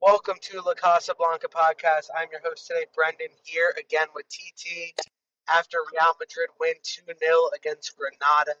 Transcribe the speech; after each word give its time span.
Welcome 0.00 0.36
to 0.42 0.62
La 0.62 0.74
Casa 0.74 1.12
Blanca 1.18 1.48
podcast. 1.48 2.06
I'm 2.16 2.28
your 2.30 2.40
host 2.44 2.68
today, 2.68 2.86
Brendan, 2.94 3.34
here 3.42 3.74
again 3.76 4.06
with 4.14 4.28
TT 4.28 4.94
after 5.48 5.78
Real 5.92 6.14
Madrid 6.20 6.50
win 6.60 6.74
2 6.84 7.02
0 7.06 7.34
against 7.56 7.96
Granada. 7.96 8.52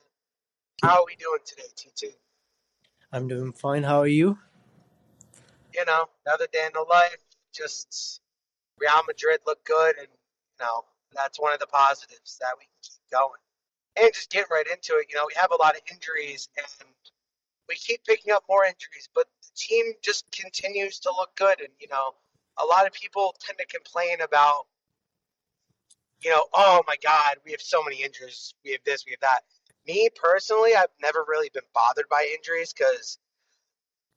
How 0.82 1.02
are 1.02 1.06
we 1.06 1.14
doing 1.14 1.38
today, 1.46 1.68
TT? 1.76 2.16
I'm 3.12 3.28
doing 3.28 3.52
fine. 3.52 3.84
How 3.84 4.00
are 4.00 4.08
you? 4.08 4.36
You 5.72 5.84
know, 5.84 6.06
another 6.26 6.48
day 6.52 6.66
in 6.66 6.72
the 6.74 6.84
life. 6.90 7.18
Just 7.54 8.20
Real 8.80 9.00
Madrid 9.06 9.38
look 9.46 9.64
good, 9.64 9.96
and, 9.96 10.08
you 10.08 10.66
know, 10.66 10.86
that's 11.14 11.38
one 11.38 11.52
of 11.52 11.60
the 11.60 11.68
positives 11.68 12.38
that 12.40 12.54
we 12.58 12.64
can 12.64 12.80
keep 12.82 13.10
going. 13.12 13.40
And 13.96 14.12
just 14.12 14.30
getting 14.30 14.50
right 14.50 14.66
into 14.66 14.96
it, 14.96 15.06
you 15.08 15.14
know, 15.14 15.26
we 15.28 15.34
have 15.40 15.52
a 15.52 15.62
lot 15.62 15.76
of 15.76 15.82
injuries, 15.88 16.48
and 16.58 16.66
we 17.68 17.74
keep 17.76 18.04
picking 18.04 18.32
up 18.32 18.44
more 18.48 18.64
injuries, 18.64 19.08
but 19.14 19.26
the 19.42 19.50
team 19.56 19.92
just 20.02 20.30
continues 20.32 20.98
to 21.00 21.12
look 21.16 21.34
good. 21.36 21.60
And, 21.60 21.68
you 21.80 21.88
know, 21.88 22.14
a 22.56 22.64
lot 22.64 22.86
of 22.86 22.92
people 22.92 23.34
tend 23.40 23.58
to 23.58 23.66
complain 23.66 24.20
about, 24.20 24.66
you 26.20 26.30
know, 26.30 26.44
oh 26.54 26.82
my 26.86 26.96
God, 27.02 27.36
we 27.44 27.52
have 27.52 27.60
so 27.60 27.82
many 27.82 28.02
injuries. 28.02 28.54
We 28.64 28.72
have 28.72 28.80
this, 28.84 29.04
we 29.06 29.12
have 29.12 29.20
that. 29.20 29.42
Me 29.86 30.08
personally, 30.14 30.74
I've 30.74 30.86
never 31.00 31.24
really 31.28 31.50
been 31.52 31.62
bothered 31.74 32.08
by 32.08 32.28
injuries 32.34 32.72
because 32.72 33.18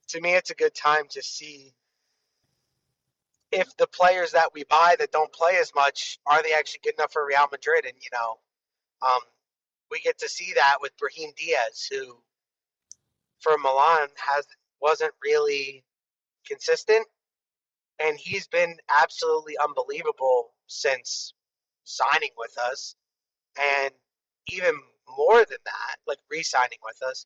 to 0.10 0.22
me, 0.22 0.34
it's 0.34 0.50
a 0.50 0.56
good 0.56 0.76
time 0.76 1.04
to 1.12 1.22
see 1.22 1.74
if 3.52 3.76
the 3.78 3.88
players 3.88 4.32
that 4.32 4.54
we 4.54 4.64
buy 4.66 4.96
that 5.00 5.12
don't 5.12 5.32
play 5.34 5.58
as 5.58 5.74
much 5.76 6.20
are 6.26 6.42
they 6.42 6.54
actually 6.54 6.82
good 6.84 6.94
enough 6.96 7.12
for 7.12 7.26
Real 7.26 7.48
Madrid? 7.52 7.86
And 7.86 7.94
you 8.02 8.10
know, 8.14 8.38
um, 9.08 9.22
we 9.90 10.00
get 10.00 10.18
to 10.20 10.30
see 10.30 10.54
that 10.56 10.78
with 10.82 10.96
Brahim 10.98 11.32
Diaz, 11.38 11.88
who 11.92 12.18
for 13.42 13.58
Milan 13.58 14.10
has 14.18 14.48
wasn't 14.82 15.14
really 15.24 15.84
consistent, 16.48 17.08
and 18.00 18.18
he's 18.20 18.48
been 18.48 18.78
absolutely 18.90 19.58
unbelievable 19.58 20.54
since 20.68 21.34
signing 21.84 22.32
with 22.38 22.58
us, 22.58 22.96
and 23.60 23.92
even 24.48 24.80
more 25.18 25.46
than 25.46 25.60
that, 25.66 25.96
like 26.08 26.20
re-signing 26.30 26.80
with 26.84 27.02
us. 27.04 27.26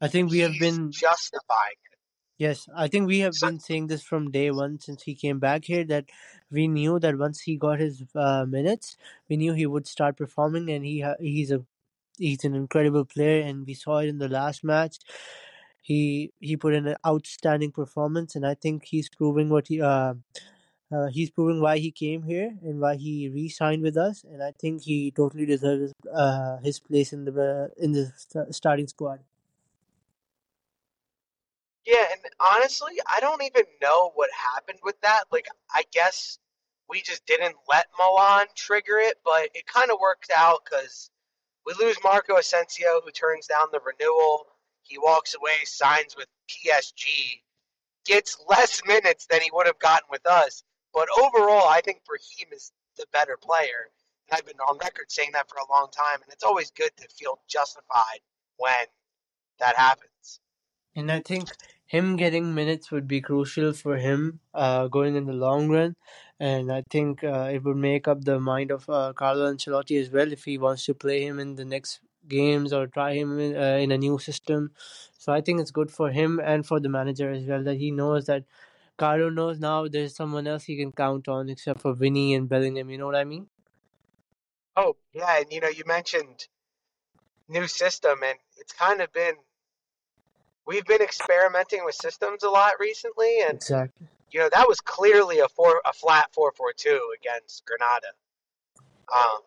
I 0.00 0.08
think 0.08 0.30
we 0.30 0.38
have 0.40 0.58
been 0.58 0.90
justifying 0.92 1.78
it. 1.92 1.98
yes, 2.38 2.68
I 2.74 2.88
think 2.88 3.06
we 3.06 3.20
have 3.20 3.34
So, 3.34 3.46
been 3.46 3.60
saying 3.60 3.86
this 3.88 4.02
from 4.02 4.30
day 4.30 4.50
one 4.50 4.78
since 4.80 5.02
he 5.02 5.14
came 5.14 5.38
back 5.38 5.64
here 5.64 5.84
that 5.84 6.06
we 6.50 6.68
knew 6.68 6.98
that 7.00 7.18
once 7.18 7.40
he 7.40 7.56
got 7.56 7.80
his 7.80 8.04
uh, 8.14 8.44
minutes, 8.46 8.96
we 9.28 9.36
knew 9.36 9.52
he 9.52 9.66
would 9.66 9.86
start 9.86 10.16
performing, 10.16 10.70
and 10.70 10.84
he 10.84 11.00
ha- 11.00 11.16
he's 11.20 11.50
a 11.50 11.64
he's 12.18 12.44
an 12.44 12.54
incredible 12.54 13.04
player, 13.04 13.42
and 13.42 13.66
we 13.66 13.74
saw 13.74 13.98
it 13.98 14.08
in 14.08 14.18
the 14.18 14.28
last 14.28 14.64
match. 14.64 14.98
He 15.82 16.32
he 16.40 16.56
put 16.56 16.74
in 16.74 16.86
an 16.86 16.96
outstanding 17.06 17.72
performance, 17.72 18.36
and 18.36 18.46
I 18.46 18.54
think 18.54 18.84
he's 18.84 19.08
proving 19.08 19.48
what 19.50 19.68
he 19.68 19.80
uh, 19.82 20.14
uh 20.92 21.06
he's 21.12 21.30
proving 21.30 21.60
why 21.60 21.78
he 21.78 21.90
came 21.90 22.22
here 22.22 22.56
and 22.62 22.80
why 22.80 22.96
he 22.96 23.28
re-signed 23.28 23.82
with 23.82 23.96
us, 23.96 24.24
and 24.24 24.42
I 24.42 24.52
think 24.52 24.82
he 24.82 25.10
totally 25.10 25.46
deserves 25.46 25.92
uh 26.14 26.58
his 26.58 26.80
place 26.80 27.12
in 27.12 27.24
the 27.24 27.70
in 27.76 27.92
the 27.92 28.12
st- 28.16 28.54
starting 28.54 28.88
squad. 28.88 29.20
yeah, 31.86 32.04
and 32.12 32.20
honestly, 32.40 32.94
I 33.06 33.20
don't 33.20 33.42
even 33.42 33.64
know 33.82 34.10
what 34.14 34.30
happened 34.54 34.78
with 34.82 35.00
that. 35.02 35.24
Like, 35.30 35.46
I 35.74 35.84
guess 35.92 36.38
we 36.88 37.02
just 37.02 37.26
didn't 37.26 37.56
let 37.68 37.86
Milan 37.98 38.46
trigger 38.54 38.96
it, 38.98 39.18
but 39.24 39.50
it 39.54 39.66
kind 39.66 39.90
of 39.90 39.98
worked 40.00 40.30
out 40.34 40.60
because 40.64 41.10
we 41.66 41.74
lose 41.80 41.96
Marco 42.04 42.36
Asensio, 42.36 43.00
who 43.04 43.10
turns 43.10 43.46
down 43.46 43.66
the 43.72 43.80
renewal. 43.80 44.46
He 44.82 44.98
walks 44.98 45.34
away, 45.34 45.64
signs 45.64 46.14
with 46.16 46.26
PSG, 46.48 47.40
gets 48.04 48.36
less 48.48 48.82
minutes 48.86 49.26
than 49.26 49.40
he 49.40 49.50
would 49.52 49.66
have 49.66 49.78
gotten 49.78 50.06
with 50.10 50.26
us. 50.26 50.62
But 50.92 51.08
overall, 51.18 51.68
I 51.68 51.80
think 51.80 52.02
Brahim 52.04 52.52
is 52.52 52.72
the 52.96 53.06
better 53.12 53.36
player. 53.40 53.90
And 54.30 54.38
I've 54.38 54.46
been 54.46 54.60
on 54.60 54.78
record 54.78 55.06
saying 55.10 55.30
that 55.32 55.48
for 55.48 55.56
a 55.56 55.72
long 55.72 55.88
time, 55.90 56.22
and 56.22 56.32
it's 56.32 56.44
always 56.44 56.70
good 56.70 56.90
to 56.98 57.08
feel 57.08 57.40
justified 57.48 58.20
when 58.58 58.86
that 59.58 59.76
happens. 59.76 60.40
And 60.96 61.10
I 61.10 61.20
think 61.20 61.50
him 61.86 62.16
getting 62.16 62.54
minutes 62.54 62.90
would 62.90 63.08
be 63.08 63.20
crucial 63.20 63.72
for 63.72 63.96
him 63.96 64.40
uh, 64.54 64.88
going 64.88 65.16
in 65.16 65.26
the 65.26 65.32
long 65.32 65.68
run. 65.68 65.96
And 66.44 66.70
I 66.70 66.82
think 66.90 67.24
uh, 67.24 67.48
it 67.54 67.64
would 67.64 67.78
make 67.78 68.06
up 68.06 68.24
the 68.24 68.38
mind 68.38 68.70
of 68.70 68.88
uh, 68.90 69.14
Carlo 69.14 69.50
Ancelotti 69.50 69.98
as 69.98 70.10
well 70.10 70.30
if 70.30 70.44
he 70.44 70.58
wants 70.58 70.84
to 70.84 70.92
play 70.92 71.24
him 71.24 71.38
in 71.38 71.54
the 71.54 71.64
next 71.64 72.00
games 72.28 72.70
or 72.70 72.86
try 72.86 73.14
him 73.14 73.38
in, 73.40 73.56
uh, 73.56 73.78
in 73.84 73.90
a 73.92 73.96
new 73.96 74.18
system. 74.18 74.70
So 75.16 75.32
I 75.32 75.40
think 75.40 75.60
it's 75.60 75.70
good 75.70 75.90
for 75.90 76.10
him 76.10 76.40
and 76.44 76.66
for 76.66 76.80
the 76.80 76.90
manager 76.90 77.30
as 77.30 77.44
well 77.46 77.62
that 77.64 77.78
he 77.78 77.90
knows 77.90 78.26
that 78.26 78.44
Carlo 78.98 79.30
knows 79.30 79.58
now 79.58 79.88
there's 79.88 80.14
someone 80.14 80.46
else 80.46 80.64
he 80.64 80.76
can 80.76 80.92
count 80.92 81.28
on 81.28 81.48
except 81.48 81.80
for 81.80 81.94
Vinny 81.94 82.34
and 82.34 82.46
Bellingham. 82.46 82.90
You 82.90 82.98
know 82.98 83.06
what 83.06 83.16
I 83.16 83.24
mean? 83.24 83.46
Oh, 84.76 84.96
yeah, 85.14 85.38
and 85.38 85.50
you 85.50 85.60
know, 85.60 85.68
you 85.68 85.84
mentioned 85.86 86.46
new 87.48 87.66
system, 87.66 88.18
and 88.22 88.38
it's 88.58 88.72
kind 88.72 89.00
of 89.00 89.10
been 89.14 89.36
we've 90.66 90.84
been 90.84 91.00
experimenting 91.00 91.86
with 91.86 91.94
systems 91.94 92.42
a 92.42 92.50
lot 92.50 92.74
recently, 92.78 93.40
and 93.40 93.56
Exactly. 93.56 94.08
You 94.34 94.40
know 94.40 94.48
that 94.52 94.66
was 94.66 94.80
clearly 94.80 95.38
a 95.38 95.48
four 95.48 95.80
a 95.84 95.92
flat 95.92 96.34
four 96.34 96.50
four 96.50 96.72
two 96.76 97.00
against 97.16 97.64
Granada. 97.64 98.08
Um, 99.14 99.38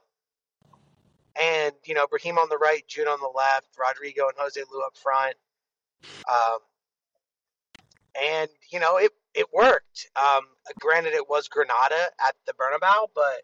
and 1.35 1.73
you 1.85 1.93
know 1.93 2.07
Brahim 2.07 2.37
on 2.37 2.47
the 2.47 2.57
right, 2.57 2.87
Jude 2.87 3.05
on 3.05 3.19
the 3.19 3.29
left, 3.35 3.67
Rodrygo 3.75 4.29
and 4.29 4.37
Jose 4.37 4.61
Lu 4.71 4.81
up 4.85 4.95
front. 4.95 5.35
Um, 6.29 6.59
and 8.17 8.49
you 8.71 8.79
know 8.79 8.95
it 8.95 9.11
it 9.33 9.47
worked. 9.53 10.09
Um, 10.15 10.45
granted, 10.79 11.11
it 11.11 11.29
was 11.29 11.49
Granada 11.49 12.07
at 12.25 12.35
the 12.45 12.53
Bernabeu, 12.53 13.07
but 13.13 13.41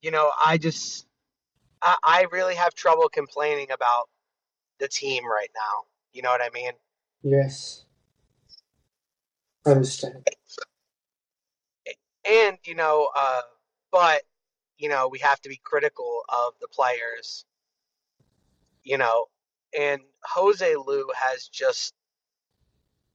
you 0.00 0.12
know 0.12 0.30
I 0.44 0.58
just 0.58 1.08
I, 1.82 1.96
I 2.04 2.26
really 2.30 2.54
have 2.54 2.72
trouble 2.72 3.08
complaining 3.08 3.72
about 3.72 4.10
the 4.78 4.86
team 4.86 5.24
right 5.24 5.50
now. 5.56 5.86
You 6.12 6.22
know 6.22 6.30
what 6.30 6.40
I 6.40 6.50
mean? 6.54 6.70
Yes, 7.24 7.85
I 9.66 9.70
understand. 9.70 10.28
And 12.28 12.58
you 12.64 12.74
know, 12.74 13.10
uh, 13.16 13.42
but 13.92 14.22
you 14.78 14.88
know 14.88 15.08
we 15.08 15.18
have 15.20 15.40
to 15.40 15.48
be 15.48 15.60
critical 15.62 16.22
of 16.28 16.54
the 16.60 16.68
players. 16.68 17.44
You 18.82 18.98
know, 18.98 19.26
and 19.78 20.00
Joselu 20.34 21.04
has 21.14 21.48
just 21.48 21.94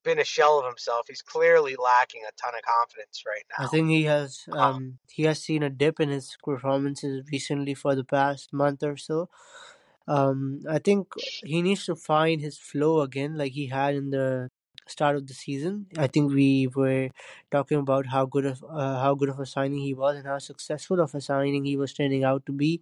been 0.03 0.19
a 0.19 0.23
shell 0.23 0.59
of 0.59 0.65
himself. 0.65 1.05
He's 1.07 1.21
clearly 1.21 1.75
lacking 1.75 2.23
a 2.27 2.31
ton 2.41 2.53
of 2.55 2.61
confidence 2.63 3.23
right 3.25 3.43
now. 3.49 3.65
I 3.65 3.67
think 3.69 3.89
he 3.89 4.03
has 4.03 4.45
Um, 4.51 4.59
um 4.59 4.97
he 5.09 5.23
has 5.23 5.41
seen 5.41 5.63
a 5.63 5.69
dip 5.69 5.99
in 5.99 6.09
his 6.09 6.35
performances 6.43 7.23
recently 7.31 7.73
for 7.73 7.95
the 7.95 8.03
past 8.03 8.51
month 8.53 8.83
or 8.83 8.97
so. 8.97 9.29
Um, 10.07 10.61
I 10.69 10.79
think 10.79 11.13
he 11.43 11.61
needs 11.61 11.85
to 11.85 11.95
find 11.95 12.41
his 12.41 12.57
flow 12.57 13.01
again, 13.01 13.37
like 13.37 13.53
he 13.53 13.67
had 13.67 13.95
in 13.95 14.09
the 14.09 14.49
start 14.91 15.15
of 15.15 15.27
the 15.27 15.33
season. 15.33 15.87
I 15.97 16.07
think 16.07 16.33
we 16.33 16.67
were 16.67 17.09
talking 17.51 17.79
about 17.79 18.07
how 18.07 18.25
good 18.25 18.45
of 18.45 18.63
uh, 18.63 18.99
how 19.01 19.15
good 19.15 19.29
of 19.29 19.39
a 19.39 19.45
signing 19.45 19.79
he 19.79 19.93
was 19.93 20.17
and 20.17 20.27
how 20.27 20.39
successful 20.39 20.99
of 20.99 21.15
a 21.15 21.21
signing 21.21 21.65
he 21.65 21.77
was 21.77 21.93
turning 21.93 22.23
out 22.23 22.45
to 22.47 22.51
be. 22.51 22.81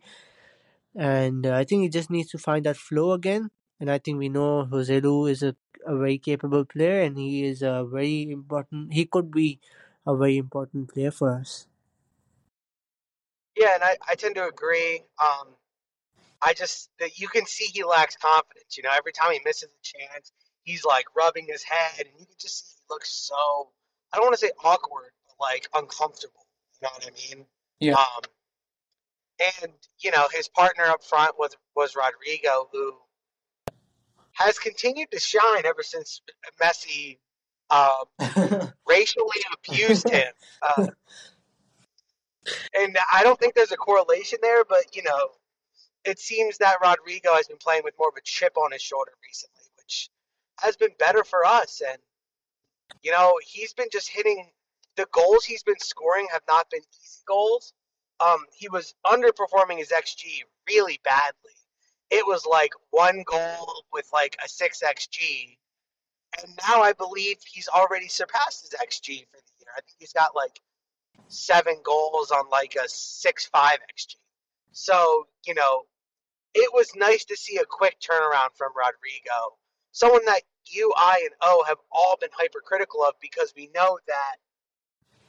And 0.95 1.45
uh, 1.45 1.55
I 1.55 1.63
think 1.63 1.83
he 1.83 1.89
just 1.89 2.09
needs 2.09 2.29
to 2.31 2.37
find 2.37 2.65
that 2.65 2.77
flow 2.77 3.11
again. 3.13 3.49
And 3.79 3.89
I 3.91 3.97
think 3.99 4.19
we 4.19 4.29
know 4.29 4.67
Joselu 4.69 5.29
is 5.31 5.43
a, 5.43 5.55
a 5.85 5.97
very 5.97 6.17
capable 6.17 6.65
player, 6.65 7.01
and 7.01 7.17
he 7.17 7.45
is 7.45 7.61
a 7.61 7.85
very 7.89 8.31
important. 8.31 8.93
He 8.93 9.05
could 9.05 9.31
be 9.31 9.59
a 10.05 10.15
very 10.15 10.37
important 10.37 10.93
player 10.93 11.11
for 11.11 11.31
us. 11.33 11.67
yeah, 13.59 13.75
and 13.75 13.83
I, 13.83 13.97
I 14.07 14.15
tend 14.15 14.35
to 14.35 14.47
agree. 14.47 15.01
Um, 15.21 15.49
I 16.41 16.53
just 16.53 16.89
that 16.99 17.19
you 17.19 17.27
can 17.27 17.45
see 17.45 17.65
he 17.65 17.83
lacks 17.83 18.15
confidence. 18.15 18.77
You 18.77 18.83
know, 18.83 18.91
every 18.97 19.11
time 19.11 19.33
he 19.33 19.41
misses 19.43 19.69
a 19.69 19.83
chance, 19.83 20.31
he's 20.69 20.85
like 20.85 21.05
rubbing 21.15 21.47
his 21.47 21.63
head, 21.63 22.05
and 22.05 22.19
you 22.19 22.25
can 22.25 22.35
just 22.39 22.59
see 22.59 22.75
he 22.77 22.93
looks 22.93 23.09
so. 23.09 23.69
I 24.13 24.17
don't 24.17 24.25
want 24.25 24.37
to 24.39 24.45
say 24.45 24.51
awkward, 24.63 25.11
but 25.27 25.43
like 25.43 25.67
uncomfortable. 25.73 26.45
You 26.81 26.87
know 26.87 26.89
what 26.93 27.07
I 27.07 27.35
mean? 27.35 27.45
Yeah. 27.79 27.93
Um, 27.93 28.23
and 29.63 29.73
you 29.99 30.11
know 30.11 30.27
his 30.33 30.47
partner 30.47 30.83
up 30.85 31.03
front 31.03 31.39
was 31.39 31.55
was 31.75 31.95
Rodrygo, 31.95 32.67
who 32.71 32.93
has 34.33 34.59
continued 34.59 35.11
to 35.11 35.19
shine 35.19 35.65
ever 35.65 35.81
since 35.81 36.21
Messi 36.61 37.17
um, 37.69 38.71
racially 38.87 39.41
abused 39.53 40.09
him. 40.09 40.31
Uh, 40.61 40.87
and 42.73 42.97
I 43.11 43.23
don't 43.23 43.39
think 43.39 43.53
there's 43.53 43.71
a 43.71 43.77
correlation 43.77 44.39
there, 44.41 44.63
but 44.63 44.95
you 44.95 45.03
know, 45.03 45.29
it 46.05 46.19
seems 46.19 46.57
that 46.59 46.81
Rodrygo 46.81 47.35
has 47.35 47.47
been 47.47 47.57
playing 47.57 47.81
with 47.83 47.95
more 47.99 48.09
of 48.09 48.15
a 48.17 48.21
chip 48.23 48.57
on 48.57 48.71
his 48.71 48.81
shoulder 48.81 49.11
recently, 49.23 49.65
which 49.77 50.09
has 50.61 50.77
been 50.77 50.93
better 50.99 51.23
for 51.23 51.45
us. 51.45 51.81
And 51.87 51.97
you 53.03 53.11
know, 53.11 53.39
he's 53.45 53.73
been 53.73 53.89
just 53.91 54.09
hitting 54.09 54.49
the 54.99 55.07
goals 55.11 55.45
he's 55.45 55.63
been 55.63 55.79
scoring 55.79 56.27
have 56.31 56.41
not 56.47 56.69
been 56.69 56.81
easy 56.81 57.21
goals. 57.25 57.73
Um, 58.19 58.45
he 58.53 58.67
was 58.67 58.95
underperforming 59.05 59.77
his 59.77 59.91
XG 59.91 60.41
really 60.67 60.99
badly. 61.05 61.55
It 62.09 62.25
was 62.25 62.45
like 62.45 62.71
one 62.89 63.23
goal 63.25 63.83
with 63.93 64.09
like 64.11 64.35
a 64.43 64.49
six 64.49 64.81
XG, 64.83 65.55
And 66.41 66.51
now 66.67 66.81
I 66.81 66.91
believe 66.93 67.37
he's 67.45 67.69
already 67.69 68.09
surpassed 68.09 68.61
his 68.61 68.71
XG 68.71 69.25
for 69.31 69.37
the 69.37 69.53
year. 69.59 69.71
I 69.77 69.81
think 69.81 69.95
he's 69.99 70.11
got 70.11 70.35
like 70.35 70.59
seven 71.29 71.75
goals 71.83 72.31
on 72.31 72.49
like 72.49 72.75
a 72.75 72.89
six 72.89 73.45
five 73.45 73.77
XG. 73.95 74.15
So, 74.73 75.27
you 75.45 75.53
know, 75.53 75.83
it 76.55 76.73
was 76.73 76.91
nice 76.95 77.23
to 77.25 77.37
see 77.37 77.57
a 77.57 77.65
quick 77.65 77.97
turnaround 78.01 78.49
from 78.57 78.73
Rodrygo. 78.73 79.55
Someone 79.91 80.25
that 80.25 80.41
you, 80.65 80.93
I, 80.95 81.21
and 81.25 81.33
O 81.41 81.63
have 81.67 81.77
all 81.91 82.17
been 82.19 82.29
hypercritical 82.33 83.03
of 83.03 83.15
because 83.19 83.53
we 83.55 83.69
know 83.73 83.99
that 84.07 84.35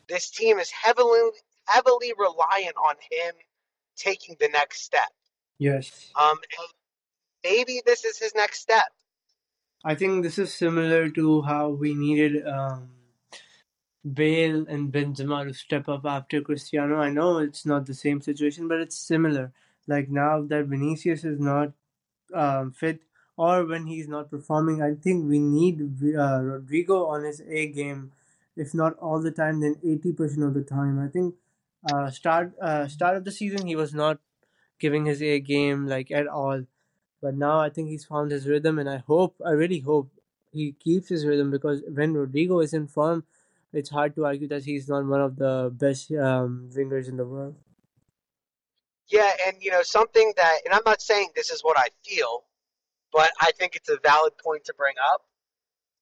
this 0.08 0.30
team 0.30 0.58
is 0.58 0.70
heavily 0.70 1.30
heavily 1.66 2.12
reliant 2.18 2.76
on 2.76 2.96
him 3.10 3.34
taking 3.96 4.36
the 4.40 4.48
next 4.48 4.82
step. 4.82 5.08
Yes. 5.58 6.10
Um, 6.20 6.38
and 6.58 6.68
maybe 7.44 7.80
this 7.86 8.04
is 8.04 8.18
his 8.18 8.34
next 8.34 8.60
step. 8.60 8.92
I 9.84 9.94
think 9.94 10.22
this 10.22 10.38
is 10.38 10.52
similar 10.52 11.08
to 11.10 11.42
how 11.42 11.68
we 11.68 11.94
needed 11.94 12.46
um, 12.46 12.90
Bale 14.14 14.66
and 14.68 14.92
Benzema 14.92 15.46
to 15.46 15.54
step 15.54 15.88
up 15.88 16.04
after 16.04 16.40
Cristiano. 16.40 16.96
I 16.96 17.10
know 17.10 17.38
it's 17.38 17.64
not 17.64 17.86
the 17.86 17.94
same 17.94 18.20
situation, 18.20 18.68
but 18.68 18.80
it's 18.80 18.96
similar. 18.96 19.52
Like 19.86 20.10
now 20.10 20.42
that 20.42 20.66
Vinicius 20.66 21.24
is 21.24 21.38
not 21.38 21.72
um, 22.34 22.72
fit 22.72 23.00
or 23.46 23.64
when 23.64 23.86
he's 23.86 24.08
not 24.14 24.30
performing, 24.30 24.82
I 24.82 24.94
think 25.02 25.26
we 25.26 25.38
need 25.38 25.80
uh, 25.80 26.40
Rodrygo 26.48 27.08
on 27.08 27.24
his 27.24 27.40
A 27.48 27.68
game, 27.68 28.12
if 28.54 28.74
not 28.74 28.98
all 28.98 29.22
the 29.22 29.30
time, 29.30 29.60
then 29.60 29.76
eighty 29.82 30.12
percent 30.12 30.44
of 30.44 30.52
the 30.52 30.62
time. 30.62 30.98
I 31.04 31.08
think 31.08 31.36
uh, 31.90 32.10
start 32.10 32.52
uh, 32.60 32.86
start 32.88 33.16
of 33.16 33.24
the 33.24 33.32
season 33.32 33.66
he 33.66 33.76
was 33.76 33.94
not 33.94 34.18
giving 34.78 35.06
his 35.06 35.22
A 35.22 35.40
game 35.40 35.86
like 35.86 36.10
at 36.10 36.26
all, 36.26 36.66
but 37.22 37.34
now 37.34 37.60
I 37.60 37.70
think 37.70 37.88
he's 37.88 38.04
found 38.04 38.30
his 38.30 38.46
rhythm, 38.46 38.78
and 38.78 38.90
I 38.90 38.98
hope, 38.98 39.40
I 39.46 39.52
really 39.52 39.80
hope 39.80 40.10
he 40.52 40.72
keeps 40.72 41.08
his 41.08 41.24
rhythm 41.24 41.50
because 41.50 41.82
when 41.88 42.14
Rodrygo 42.14 42.62
is 42.62 42.74
in 42.74 42.88
form, 42.88 43.24
it's 43.72 43.88
hard 43.88 44.14
to 44.16 44.26
argue 44.26 44.48
that 44.48 44.64
he's 44.64 44.88
not 44.88 45.06
one 45.06 45.22
of 45.22 45.36
the 45.36 45.72
best 45.72 46.12
um, 46.12 46.68
wingers 46.76 47.08
in 47.08 47.16
the 47.16 47.24
world. 47.24 47.56
Yeah, 49.08 49.30
and 49.46 49.56
you 49.60 49.70
know 49.70 49.82
something 49.82 50.32
that, 50.36 50.58
and 50.64 50.74
I'm 50.74 50.86
not 50.92 51.00
saying 51.00 51.30
this 51.34 51.50
is 51.50 51.62
what 51.62 51.78
I 51.78 51.88
feel, 52.04 52.44
but 53.12 53.30
I 53.40 53.52
think 53.52 53.76
it's 53.76 53.88
a 53.88 53.98
valid 54.02 54.36
point 54.38 54.64
to 54.64 54.74
bring 54.74 54.94
up. 55.12 55.22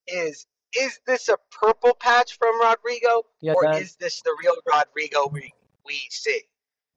Is 0.07 0.47
is 0.75 0.99
this 1.05 1.29
a 1.29 1.37
purple 1.51 1.93
patch 1.95 2.37
from 2.37 2.61
Rodrygo, 2.61 3.23
Yeah, 3.41 3.53
or 3.53 3.63
that 3.63 3.81
is 3.81 3.95
this 3.95 4.21
the 4.21 4.35
real 4.41 4.55
Rodrygo 4.67 5.31
we 5.31 5.53
we 5.85 6.07
see? 6.09 6.41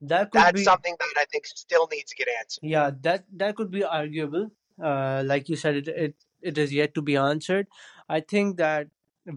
that 0.01 0.31
could 0.31 0.41
That's 0.41 0.59
be 0.59 0.63
something 0.63 0.95
that 0.99 1.13
I 1.17 1.25
think 1.25 1.45
still 1.47 1.87
needs 1.91 2.11
to 2.11 2.15
get 2.15 2.27
answered. 2.39 2.61
yeah 2.63 2.91
that 3.01 3.25
that 3.37 3.55
could 3.55 3.71
be 3.71 3.83
arguable. 3.83 4.51
Uh, 4.81 5.23
like 5.25 5.49
you 5.49 5.55
said, 5.55 5.75
it 5.75 5.87
it 5.87 6.15
it 6.41 6.57
is 6.57 6.73
yet 6.73 6.93
to 6.95 7.01
be 7.01 7.15
answered. 7.15 7.67
I 8.09 8.19
think 8.19 8.57
that 8.57 8.87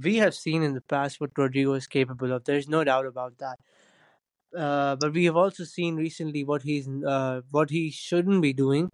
we 0.03 0.17
have 0.17 0.35
seen 0.35 0.63
in 0.63 0.75
the 0.75 0.81
past 0.81 1.21
what 1.21 1.35
Rodrygo 1.35 1.77
is 1.77 1.87
capable 1.87 2.33
of. 2.33 2.45
There's 2.45 2.69
no 2.69 2.83
doubt 2.85 3.07
about 3.07 3.39
that. 3.39 3.59
Uh, 4.57 4.97
but 4.97 5.13
we 5.13 5.25
have 5.25 5.37
also 5.37 5.65
seen 5.65 5.97
recently 5.97 6.43
what 6.45 6.63
he's 6.63 6.89
uh, 6.89 7.43
what 7.51 7.71
he 7.71 7.91
shouldn't 7.91 8.41
be 8.43 8.53
doing, 8.53 8.91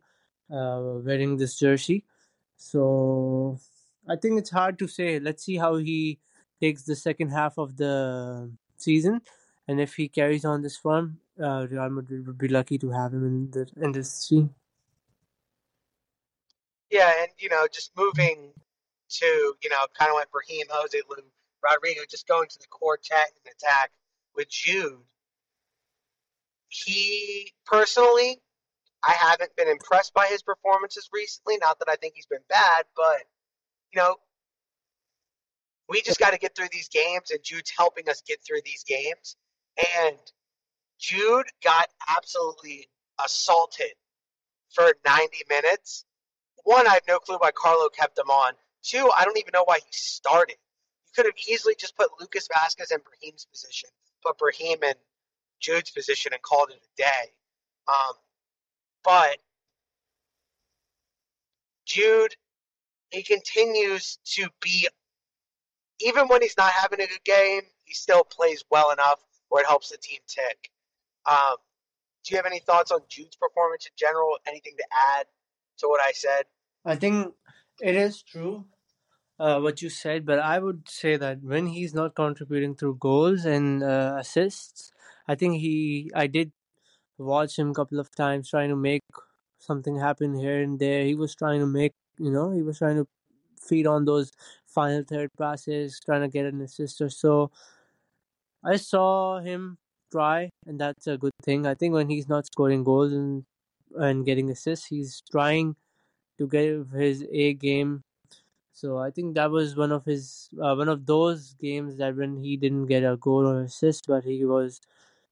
uh, 0.52 1.00
wearing 1.04 1.36
this 1.36 1.58
jersey. 1.58 2.04
So 2.56 3.58
I 4.08 4.16
think 4.16 4.38
it's 4.38 4.50
hard 4.50 4.78
to 4.80 4.88
say. 4.88 5.18
Let's 5.18 5.44
see 5.44 5.56
how 5.56 5.76
he 5.76 6.18
takes 6.60 6.84
the 6.84 6.96
second 6.96 7.30
half 7.30 7.58
of 7.58 7.76
the 7.76 8.50
season, 8.76 9.20
and 9.66 9.80
if 9.80 9.94
he 9.94 10.08
carries 10.08 10.44
on 10.44 10.62
this 10.62 10.76
form, 10.76 11.18
uh, 11.42 11.66
Real 11.70 11.90
Madrid 11.90 12.26
would 12.26 12.38
be 12.38 12.48
lucky 12.48 12.78
to 12.78 12.90
have 12.90 13.12
him 13.12 13.24
in 13.26 13.50
the 13.50 13.66
in 13.80 13.92
this 13.92 14.28
team. 14.28 14.54
Yeah, 16.90 17.12
and 17.20 17.30
you 17.38 17.48
know, 17.48 17.66
just 17.72 17.90
moving 17.96 18.52
to 19.20 19.26
you 19.62 19.70
know, 19.70 19.86
kind 19.98 20.10
of 20.10 20.14
like 20.14 20.30
Brahim 20.30 20.66
Jose 20.70 20.98
Lou 21.08 21.16
Rodrygo, 21.64 22.08
just 22.08 22.28
going 22.28 22.48
to 22.48 22.58
the 22.58 22.66
quartet 22.68 23.32
and 23.36 23.54
attack 23.54 23.90
with 24.34 24.48
Jude. 24.50 24.98
He 26.68 27.52
personally, 27.66 28.40
I 29.04 29.12
haven't 29.12 29.56
been 29.56 29.68
impressed 29.68 30.14
by 30.14 30.26
his 30.26 30.42
performances 30.42 31.08
recently. 31.12 31.56
Not 31.58 31.78
that 31.80 31.88
I 31.88 31.96
think 31.96 32.14
he's 32.14 32.26
been 32.26 32.44
bad, 32.48 32.84
but 32.96 33.22
you 33.92 34.00
know, 34.00 34.16
we 35.88 36.02
just 36.02 36.18
got 36.18 36.30
to 36.30 36.38
get 36.38 36.56
through 36.56 36.68
these 36.72 36.88
games, 36.88 37.30
and 37.30 37.40
Jude's 37.42 37.72
helping 37.76 38.08
us 38.08 38.22
get 38.26 38.38
through 38.46 38.60
these 38.64 38.84
games. 38.84 39.36
And 39.98 40.16
Jude 40.98 41.46
got 41.62 41.88
absolutely 42.16 42.88
assaulted 43.22 43.92
for 44.70 44.94
90 45.04 45.36
minutes. 45.48 46.04
One, 46.64 46.86
I 46.86 46.94
have 46.94 47.02
no 47.08 47.18
clue 47.18 47.36
why 47.38 47.50
Carlo 47.50 47.88
kept 47.88 48.18
him 48.18 48.30
on. 48.30 48.54
Two, 48.82 49.10
I 49.16 49.24
don't 49.24 49.38
even 49.38 49.50
know 49.52 49.64
why 49.64 49.78
he 49.84 49.92
started. 49.92 50.56
You 51.06 51.12
could 51.14 51.26
have 51.26 51.34
easily 51.48 51.74
just 51.78 51.96
put 51.96 52.10
Lucas 52.20 52.48
Vázquez 52.48 52.92
in 52.92 53.00
Brahim's 53.00 53.46
position, 53.50 53.90
put 54.24 54.38
Brahim 54.38 54.82
in 54.82 54.94
Jude's 55.60 55.90
position, 55.90 56.32
and 56.32 56.42
called 56.42 56.70
it 56.70 56.76
a 56.76 57.02
day. 57.02 57.32
Um, 57.88 58.14
but 59.04 59.38
Jude, 61.86 62.34
he 63.10 63.22
continues 63.22 64.18
to 64.24 64.48
be, 64.60 64.88
even 66.00 66.28
when 66.28 66.42
he's 66.42 66.56
not 66.56 66.72
having 66.72 67.00
a 67.00 67.06
good 67.06 67.24
game, 67.24 67.62
he 67.84 67.94
still 67.94 68.24
plays 68.24 68.64
well 68.70 68.90
enough 68.90 69.20
where 69.48 69.62
it 69.62 69.68
helps 69.68 69.90
the 69.90 69.98
team 69.98 70.20
tick. 70.26 70.70
Um, 71.30 71.56
do 72.24 72.32
you 72.32 72.36
have 72.36 72.46
any 72.46 72.60
thoughts 72.60 72.90
on 72.90 73.00
Jude's 73.08 73.36
performance 73.36 73.86
in 73.86 73.92
general? 73.96 74.38
Anything 74.46 74.74
to 74.78 74.84
add 75.18 75.26
to 75.78 75.88
what 75.88 76.00
I 76.00 76.12
said? 76.12 76.44
I 76.84 76.96
think 76.96 77.34
it 77.80 77.94
is 77.94 78.22
true 78.22 78.64
uh, 79.38 79.60
what 79.60 79.82
you 79.82 79.90
said, 79.90 80.24
but 80.24 80.38
I 80.38 80.58
would 80.58 80.88
say 80.88 81.16
that 81.16 81.42
when 81.42 81.66
he's 81.66 81.94
not 81.94 82.14
contributing 82.14 82.74
through 82.74 82.96
goals 83.00 83.44
and 83.44 83.82
uh, 83.82 84.16
assists, 84.18 84.92
I 85.26 85.34
think 85.34 85.60
he 85.60 86.10
I 86.14 86.26
did 86.26 86.52
watch 87.22 87.58
him 87.58 87.70
a 87.70 87.74
couple 87.74 88.00
of 88.00 88.14
times 88.14 88.50
trying 88.50 88.70
to 88.70 88.76
make 88.76 89.02
something 89.58 89.96
happen 89.96 90.34
here 90.34 90.60
and 90.62 90.78
there. 90.78 91.04
He 91.04 91.14
was 91.14 91.34
trying 91.34 91.60
to 91.60 91.66
make, 91.66 91.92
you 92.18 92.30
know, 92.30 92.50
he 92.52 92.62
was 92.62 92.78
trying 92.78 92.96
to 92.96 93.06
feed 93.60 93.86
on 93.86 94.04
those 94.04 94.32
final 94.66 95.04
third 95.04 95.30
passes, 95.38 96.00
trying 96.04 96.22
to 96.22 96.28
get 96.28 96.46
an 96.46 96.60
assist 96.60 97.00
or 97.00 97.08
so. 97.10 97.50
I 98.64 98.76
saw 98.76 99.40
him 99.40 99.78
try, 100.10 100.50
and 100.66 100.78
that's 100.80 101.06
a 101.06 101.18
good 101.18 101.32
thing. 101.42 101.66
I 101.66 101.74
think 101.74 101.94
when 101.94 102.08
he's 102.08 102.28
not 102.28 102.46
scoring 102.46 102.84
goals 102.84 103.12
and 103.12 103.44
and 103.98 104.24
getting 104.24 104.50
assists, 104.50 104.86
he's 104.86 105.22
trying 105.30 105.76
to 106.38 106.46
give 106.48 106.90
his 106.90 107.24
A 107.30 107.54
game. 107.54 108.02
So 108.72 108.98
I 108.98 109.10
think 109.10 109.34
that 109.34 109.50
was 109.50 109.76
one 109.76 109.92
of 109.92 110.04
his 110.04 110.48
uh, 110.60 110.74
one 110.74 110.88
of 110.88 111.06
those 111.06 111.54
games 111.60 111.98
that 111.98 112.16
when 112.16 112.36
he 112.38 112.56
didn't 112.56 112.86
get 112.86 113.04
a 113.04 113.16
goal 113.16 113.46
or 113.46 113.62
assist, 113.62 114.06
but 114.08 114.24
he 114.24 114.44
was 114.44 114.80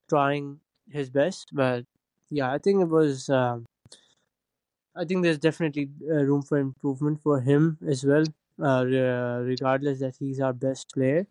trying 0.08 0.60
his 0.90 1.10
best. 1.10 1.50
But 1.52 1.84
yeah, 2.30 2.52
I 2.52 2.58
think 2.58 2.82
it 2.82 2.88
was. 2.88 3.28
Um, 3.28 3.66
I 4.96 5.04
think 5.04 5.22
there's 5.22 5.38
definitely 5.38 5.88
uh, 6.02 6.24
room 6.24 6.42
for 6.42 6.58
improvement 6.58 7.22
for 7.22 7.40
him 7.40 7.78
as 7.86 8.04
well. 8.04 8.24
Uh, 8.62 8.84
re- 8.84 9.44
regardless 9.52 10.00
that 10.00 10.16
he's 10.18 10.38
our 10.38 10.52
best 10.52 10.92
player 10.92 11.26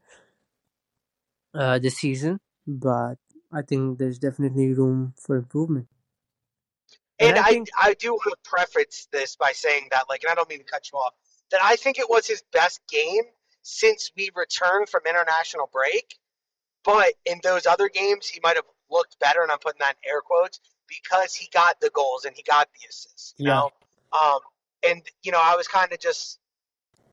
uh, 1.54 1.78
this 1.78 1.98
season, 1.98 2.40
but 2.66 3.16
I 3.52 3.62
think 3.62 4.00
there's 4.00 4.18
definitely 4.18 4.74
room 4.74 5.14
for 5.16 5.36
improvement. 5.36 5.88
And 7.20 7.38
And 7.38 7.38
I 7.38 7.44
I, 7.44 7.52
think 7.52 7.70
I 7.80 7.94
do 7.94 8.14
want 8.14 8.24
to 8.32 8.50
preface 8.50 9.08
this 9.12 9.36
by 9.36 9.52
saying 9.52 9.90
that, 9.92 10.06
like, 10.10 10.24
and 10.24 10.32
I 10.32 10.36
don't 10.36 10.50
mean 10.50 10.60
to 10.60 10.66
cut 10.66 10.90
you 10.92 10.98
off, 10.98 11.14
that 11.52 11.60
I 11.62 11.76
think 11.76 12.00
it 12.00 12.10
was 12.10 12.26
his 12.26 12.44
best 12.52 12.80
game 12.90 13.24
since 13.62 14.12
we 14.16 14.32
returned 14.36 14.90
from 14.90 15.02
international 15.08 15.70
break. 15.72 16.18
But 16.84 17.14
in 17.26 17.42
those 17.44 17.68
other 17.68 17.90
games, 17.90 18.28
he 18.28 18.40
might 18.42 18.56
have 18.56 18.66
looked 18.92 19.20
better, 19.20 19.42
and 19.42 19.52
I'm 19.52 19.60
putting 19.60 19.80
that 19.80 19.96
in 20.04 20.10
air 20.10 20.22
quotes 20.22 20.60
because 20.88 21.34
he 21.34 21.50
got 21.54 21.80
the 21.80 21.90
goals 21.92 22.26
and 22.26 22.36
he 22.36 22.44
got 22.44 22.68
the 22.74 22.88
assists. 22.90 23.36
You 23.38 23.48
yeah, 23.48 23.54
know, 23.54 23.70
um, 24.14 24.40
and 24.88 25.02
you 25.24 25.32
know, 25.32 25.42
I 25.42 25.56
was 25.56 25.68
kind 25.68 25.92
of 25.92 26.00
just 26.00 26.40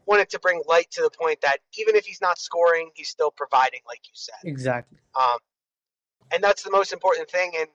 wanted 0.07 0.31
to 0.31 0.39
bring 0.39 0.63
light 0.69 0.91
to 0.93 1.03
the 1.03 1.11
point 1.11 1.41
that 1.43 1.59
even 1.79 1.97
if 1.97 2.07
he's 2.07 2.21
not 2.21 2.39
scoring, 2.39 2.91
he's 2.95 3.09
still 3.09 3.31
providing, 3.31 3.81
like 3.87 4.01
you 4.05 4.13
said. 4.15 4.37
exactly. 4.45 4.99
Um, 5.15 5.39
and 6.33 6.43
that's 6.43 6.63
the 6.63 6.71
most 6.71 6.93
important 6.93 7.29
thing. 7.29 7.53
And 7.59 7.69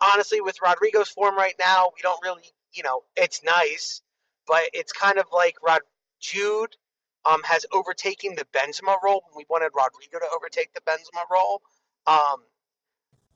honestly, 0.00 0.40
with 0.40 0.58
Rodrygo's 0.60 1.08
form 1.08 1.36
right 1.36 1.54
now, 1.58 1.90
we 1.96 2.02
don't 2.02 2.20
really, 2.22 2.44
you 2.72 2.82
know, 2.82 3.02
it's 3.16 3.42
nice, 3.42 4.02
but 4.46 4.62
it's 4.72 4.92
kind 4.92 5.18
of 5.18 5.26
like 5.32 5.56
Rod 5.62 5.80
Jude 6.20 6.76
um, 7.24 7.42
has 7.44 7.66
overtaken 7.72 8.34
the 8.34 8.46
Benzema 8.46 8.96
role 9.02 9.22
when 9.28 9.36
we 9.36 9.44
wanted 9.48 9.72
Rodrygo 9.72 10.20
to 10.20 10.26
overtake 10.34 10.72
the 10.74 10.80
Benzema 10.82 11.22
role. 11.30 11.62
Um, 12.06 12.42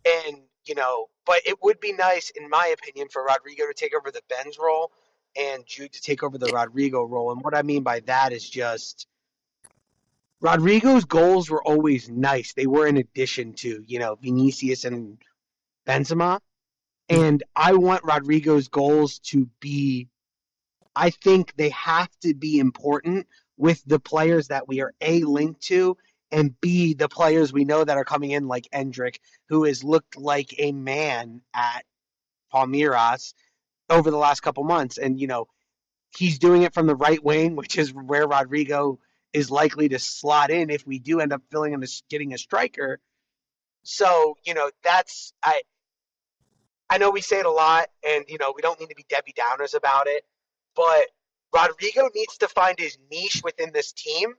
and 0.06 0.38
you 0.64 0.74
know, 0.74 1.08
but 1.26 1.40
it 1.46 1.62
would 1.62 1.80
be 1.80 1.92
nice, 1.92 2.30
in 2.30 2.48
my 2.48 2.74
opinion, 2.78 3.08
for 3.08 3.26
Rodrygo 3.26 3.68
to 3.68 3.74
take 3.74 3.94
over 3.94 4.10
the 4.10 4.22
Benz 4.28 4.58
role 4.58 4.92
and 5.36 5.64
Jude 5.66 5.92
to 5.92 6.00
take 6.00 6.22
over 6.22 6.38
the 6.38 6.46
Rodrygo 6.46 7.08
role. 7.08 7.32
And 7.32 7.42
what 7.42 7.56
I 7.56 7.62
mean 7.62 7.82
by 7.82 8.00
that 8.00 8.32
is 8.32 8.48
just 8.48 9.06
Rodrygo's 10.42 11.04
goals 11.04 11.50
were 11.50 11.62
always 11.62 12.08
nice. 12.08 12.52
They 12.52 12.66
were 12.66 12.86
in 12.86 12.96
addition 12.96 13.54
to, 13.54 13.82
you 13.86 13.98
know, 13.98 14.16
Vinicius 14.16 14.84
and 14.84 15.18
Benzema. 15.86 16.40
And 17.08 17.42
I 17.56 17.74
want 17.74 18.04
Rodrygo's 18.04 18.68
goals 18.68 19.18
to 19.30 19.48
be 19.60 20.08
I 20.94 21.10
think 21.10 21.54
they 21.56 21.70
have 21.70 22.10
to 22.20 22.34
be 22.34 22.58
important 22.58 23.26
with 23.56 23.82
the 23.86 23.98
players 23.98 24.48
that 24.48 24.68
we 24.68 24.80
are 24.82 24.92
A, 25.00 25.22
linked 25.24 25.62
to, 25.62 25.96
and 26.32 26.58
B, 26.60 26.94
the 26.94 27.08
players 27.08 27.52
we 27.52 27.64
know 27.64 27.84
that 27.84 27.98
are 27.98 28.04
coming 28.04 28.30
in, 28.30 28.48
like 28.48 28.66
Endrick, 28.72 29.18
who 29.48 29.64
has 29.64 29.84
looked 29.84 30.16
like 30.16 30.54
a 30.58 30.72
man 30.72 31.42
at 31.54 31.84
Palmeiras 32.52 33.34
over 33.90 34.10
the 34.10 34.16
last 34.16 34.40
couple 34.40 34.64
months. 34.64 34.96
And, 34.96 35.20
you 35.20 35.26
know, 35.26 35.46
he's 36.16 36.38
doing 36.38 36.62
it 36.62 36.72
from 36.72 36.86
the 36.86 36.96
right 36.96 37.22
wing, 37.22 37.54
which 37.54 37.76
is 37.76 37.92
where 37.92 38.26
Rodrygo 38.26 38.98
is 39.32 39.50
likely 39.50 39.90
to 39.90 39.98
slot 39.98 40.50
in 40.50 40.70
if 40.70 40.86
we 40.86 40.98
do 40.98 41.20
end 41.20 41.32
up 41.32 41.42
filling 41.50 41.72
him 41.72 41.82
as 41.82 42.02
getting 42.08 42.32
a 42.32 42.38
striker. 42.38 42.98
So, 43.82 44.36
you 44.44 44.54
know, 44.54 44.70
that's 44.82 45.32
I 45.42 45.62
I 46.88 46.98
know 46.98 47.10
we 47.10 47.20
say 47.20 47.40
it 47.40 47.46
a 47.46 47.50
lot 47.50 47.88
and 48.06 48.24
you 48.28 48.38
know, 48.38 48.52
we 48.54 48.62
don't 48.62 48.78
need 48.78 48.90
to 48.90 48.94
be 48.94 49.06
Debbie 49.08 49.34
Downers 49.38 49.74
about 49.74 50.06
it, 50.06 50.24
but 50.76 51.08
Rodrygo 51.54 52.08
needs 52.14 52.38
to 52.38 52.48
find 52.48 52.78
his 52.78 52.96
niche 53.10 53.42
within 53.44 53.72
this 53.72 53.92
team. 53.92 54.34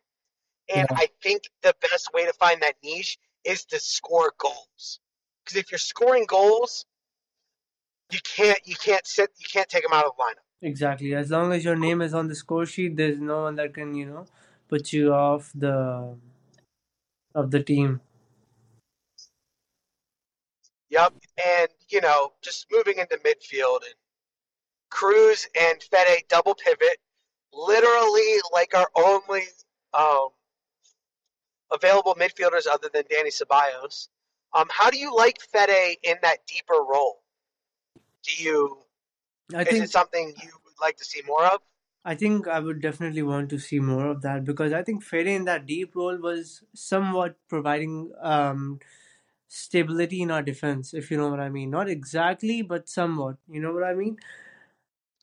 And 0.74 0.88
Yeah. 0.90 0.98
I 0.98 1.08
think 1.22 1.44
the 1.62 1.76
best 1.82 2.14
way 2.14 2.26
to 2.26 2.34
find 2.34 2.62
that 2.62 2.76
niche 2.84 3.18
is 3.44 3.66
to 3.66 3.80
score 3.80 4.34
goals. 4.38 5.00
Because 5.44 5.58
if 5.58 5.72
you're 5.72 5.80
scoring 5.80 6.26
goals, 6.26 6.86
you 8.12 8.20
can't 8.24 8.60
you 8.66 8.76
can't 8.76 9.06
sit 9.06 9.32
you 9.38 9.46
can't 9.52 9.68
take 9.70 9.84
them 9.84 9.94
out 9.94 10.06
of 10.06 10.12
the 10.16 10.24
lineup. 10.24 10.44
Exactly. 10.62 11.14
As 11.14 11.30
long 11.30 11.52
as 11.52 11.66
your 11.66 11.76
name 11.76 12.02
is 12.02 12.14
on 12.14 12.28
the 12.28 12.36
score 12.36 12.66
sheet, 12.66 12.96
there's 12.96 13.20
no 13.20 13.44
one 13.44 13.56
that 13.56 13.74
can, 13.74 13.96
you 13.96 14.06
know, 14.06 14.26
put 14.70 14.94
you 14.94 15.14
off 15.14 15.52
the 15.54 16.16
of 17.36 17.52
the 17.52 17.62
team. 17.62 18.00
Yep. 20.90 21.14
And, 21.44 21.70
you 21.90 22.02
know, 22.02 22.34
just 22.42 22.68
moving 22.72 23.00
into 23.00 23.18
midfield 23.18 23.80
and 23.84 23.96
Kroos 24.92 25.48
and 25.60 25.82
Fede 25.82 26.24
double 26.30 26.56
pivot, 26.56 26.98
literally 27.52 28.38
like 28.54 28.76
our 28.76 28.88
only 28.96 29.44
um, 29.94 30.30
available 31.74 32.16
midfielders 32.16 32.68
other 32.72 32.90
than 32.94 33.04
Dani 33.04 33.28
Ceballos. 33.30 34.10
Um, 34.54 34.68
how 34.70 34.90
do 34.90 34.98
you 34.98 35.16
like 35.16 35.40
Fede 35.42 35.98
in 36.04 36.16
that 36.22 36.46
deeper 36.48 36.76
role? 36.76 37.22
Do 38.24 38.44
you 38.44 38.78
I 39.54 39.62
is 39.62 39.68
think 39.68 39.84
it 39.86 39.90
something 39.90 40.28
you 40.42 40.50
would 40.66 40.74
like 40.82 40.98
to 40.98 41.06
see 41.06 41.22
more 41.28 41.46
of? 41.46 41.62
I 42.06 42.16
think 42.16 42.48
I 42.48 42.60
would 42.60 42.82
definitely 42.82 43.24
want 43.24 43.50
to 43.50 43.60
see 43.60 43.80
more 43.80 44.08
of 44.08 44.22
that 44.22 44.44
because 44.44 44.74
I 44.74 44.84
think 44.84 45.04
Fede 45.04 45.28
in 45.28 45.46
that 45.46 45.66
deep 45.66 45.96
role 45.96 46.18
was 46.18 46.62
somewhat 46.76 47.38
providing 47.50 48.12
um, 48.22 48.80
stability 49.48 50.22
in 50.22 50.32
our 50.32 50.42
defense, 50.44 50.94
if 50.94 51.10
you 51.10 51.18
know 51.18 51.30
what 51.30 51.40
I 51.40 51.50
mean. 51.50 51.70
Not 51.70 51.90
exactly, 51.90 52.62
but 52.62 52.90
somewhat. 52.90 53.38
You 53.48 53.62
know 53.62 53.74
what 53.74 53.84
I 53.84 53.94
mean? 53.94 54.18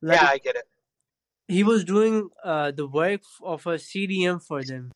Like 0.03 0.21
yeah, 0.21 0.29
I 0.29 0.39
get 0.39 0.57
it. 0.57 0.69
he 1.49 1.63
was 1.63 1.85
doing 1.85 2.31
uh, 2.43 2.71
the 2.71 2.87
work 2.87 3.23
of 3.43 3.67
a 3.67 3.75
CDM 3.75 4.43
for 4.43 4.63
them. 4.65 4.93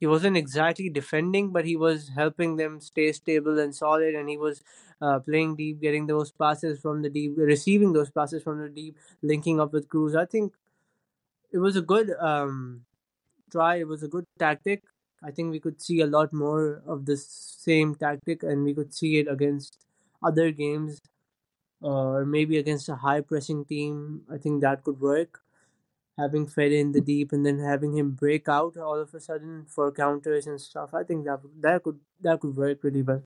He 0.00 0.06
wasn't 0.06 0.36
exactly 0.36 0.88
defending, 0.88 1.50
but 1.52 1.64
he 1.66 1.76
was 1.76 2.08
helping 2.08 2.56
them 2.56 2.80
stay 2.80 3.12
stable 3.12 3.58
and 3.60 3.74
solid, 3.74 4.14
and 4.14 4.28
he 4.28 4.36
was 4.38 4.62
uh, 5.00 5.20
playing 5.20 5.56
deep, 5.56 5.80
getting 5.80 6.06
those 6.06 6.32
passes 6.32 6.80
from 6.80 7.02
the 7.02 7.10
deep, 7.10 7.34
receiving 7.36 7.92
those 7.92 8.10
passes 8.10 8.42
from 8.42 8.60
the 8.60 8.68
deep, 8.68 8.96
linking 9.22 9.60
up 9.60 9.72
with 9.72 9.88
Kroos. 9.88 10.16
I 10.16 10.24
think 10.26 10.54
it 11.52 11.58
was 11.58 11.76
a 11.76 11.82
good 11.82 12.10
um, 12.18 12.84
try. 13.50 13.76
It 13.76 13.88
was 13.88 14.02
a 14.02 14.08
good 14.08 14.26
tactic. 14.38 14.84
I 15.22 15.30
think 15.32 15.50
we 15.52 15.60
could 15.60 15.80
see 15.82 16.00
a 16.00 16.06
lot 16.06 16.32
more 16.32 16.82
of 16.86 17.06
the 17.06 17.16
same 17.16 17.94
tactic, 17.94 18.42
and 18.42 18.64
we 18.64 18.74
could 18.74 18.94
see 18.94 19.18
it 19.18 19.28
against 19.28 19.78
other 20.22 20.50
games, 20.52 21.00
or 21.82 22.24
maybe 22.26 22.58
against 22.58 22.88
a 22.88 22.96
high 22.96 23.20
pressing 23.22 23.64
team. 23.66 24.22
I 24.32 24.38
think 24.38 24.62
that 24.62 24.84
could 24.84 25.00
work. 25.00 25.42
Having 26.18 26.48
Fed 26.48 26.72
in 26.72 26.92
the 26.92 27.00
deep 27.00 27.32
and 27.32 27.46
then 27.46 27.58
having 27.58 27.96
him 27.96 28.10
break 28.10 28.48
out 28.48 28.76
all 28.76 29.00
of 29.00 29.14
a 29.14 29.20
sudden 29.20 29.64
for 29.66 29.90
counters 29.90 30.46
and 30.46 30.60
stuff. 30.60 30.92
I 30.92 31.02
think 31.02 31.24
that 31.24 31.40
that 31.60 31.82
could 31.82 31.98
that 32.20 32.40
could 32.40 32.56
work 32.56 32.82
really 32.82 33.02
well. 33.02 33.22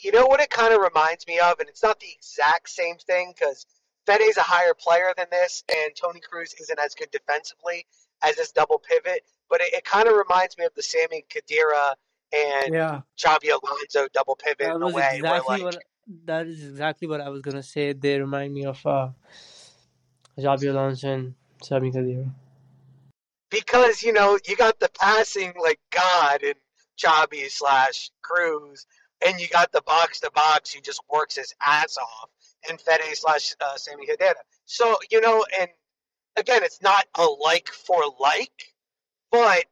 You 0.00 0.12
know 0.12 0.26
what 0.26 0.40
it 0.40 0.50
kind 0.50 0.74
of 0.74 0.80
reminds 0.80 1.26
me 1.26 1.38
of, 1.38 1.60
and 1.60 1.68
it's 1.68 1.82
not 1.82 2.00
the 2.00 2.10
exact 2.12 2.68
same 2.68 2.96
thing 2.96 3.32
because 3.34 3.64
Fede's 4.06 4.36
a 4.36 4.42
higher 4.42 4.74
player 4.74 5.12
than 5.16 5.26
this, 5.30 5.64
and 5.70 5.94
Toni 5.94 6.20
Kroos 6.20 6.54
isn't 6.60 6.78
as 6.78 6.94
good 6.94 7.10
defensively 7.10 7.86
as 8.22 8.36
this 8.36 8.52
double 8.52 8.78
pivot. 8.78 9.24
But 9.48 9.60
it, 9.60 9.72
it 9.72 9.84
kind 9.84 10.08
of 10.08 10.14
reminds 10.14 10.58
me 10.58 10.64
of 10.64 10.74
the 10.74 10.82
Sami 10.82 11.24
Khedira 11.30 11.94
and 12.32 12.74
Yeah, 12.74 13.00
Xabi 13.16 13.50
Alonso 13.50 14.08
double 14.12 14.36
pivot 14.36 14.58
that 14.60 14.76
in 14.76 14.82
a 14.82 14.86
way 14.86 14.92
where 14.92 15.14
exactly 15.14 15.56
like 15.56 15.62
what 15.62 15.78
that 16.24 16.46
is 16.46 16.66
exactly 16.68 17.08
what 17.08 17.20
I 17.20 17.28
was 17.28 17.42
gonna 17.42 17.62
say. 17.62 17.92
They 17.92 18.18
remind 18.18 18.54
me 18.54 18.64
of 18.64 18.84
uh, 18.86 19.10
Because 23.50 24.02
you 24.02 24.12
know 24.12 24.38
you 24.46 24.56
got 24.56 24.78
the 24.78 24.90
passing 25.00 25.52
like 25.60 25.80
God 25.90 26.42
and 26.42 26.54
Xabi 26.96 27.50
slash 27.50 28.10
Kroos, 28.22 28.86
and 29.26 29.40
you 29.40 29.48
got 29.48 29.72
the 29.72 29.82
box 29.82 30.20
to 30.20 30.30
box 30.30 30.72
who 30.72 30.80
just 30.80 31.00
works 31.12 31.36
his 31.36 31.54
ass 31.66 31.96
off, 31.96 32.30
and 32.68 32.80
Fede 32.80 33.16
slash 33.16 33.54
uh, 33.60 33.76
Sami 33.76 34.06
Khedira. 34.06 34.34
So 34.64 34.96
you 35.10 35.20
know, 35.20 35.44
and 35.60 35.70
again, 36.36 36.62
it's 36.62 36.82
not 36.82 37.06
a 37.16 37.24
like 37.24 37.68
for 37.68 38.02
like, 38.20 38.74
but 39.32 39.64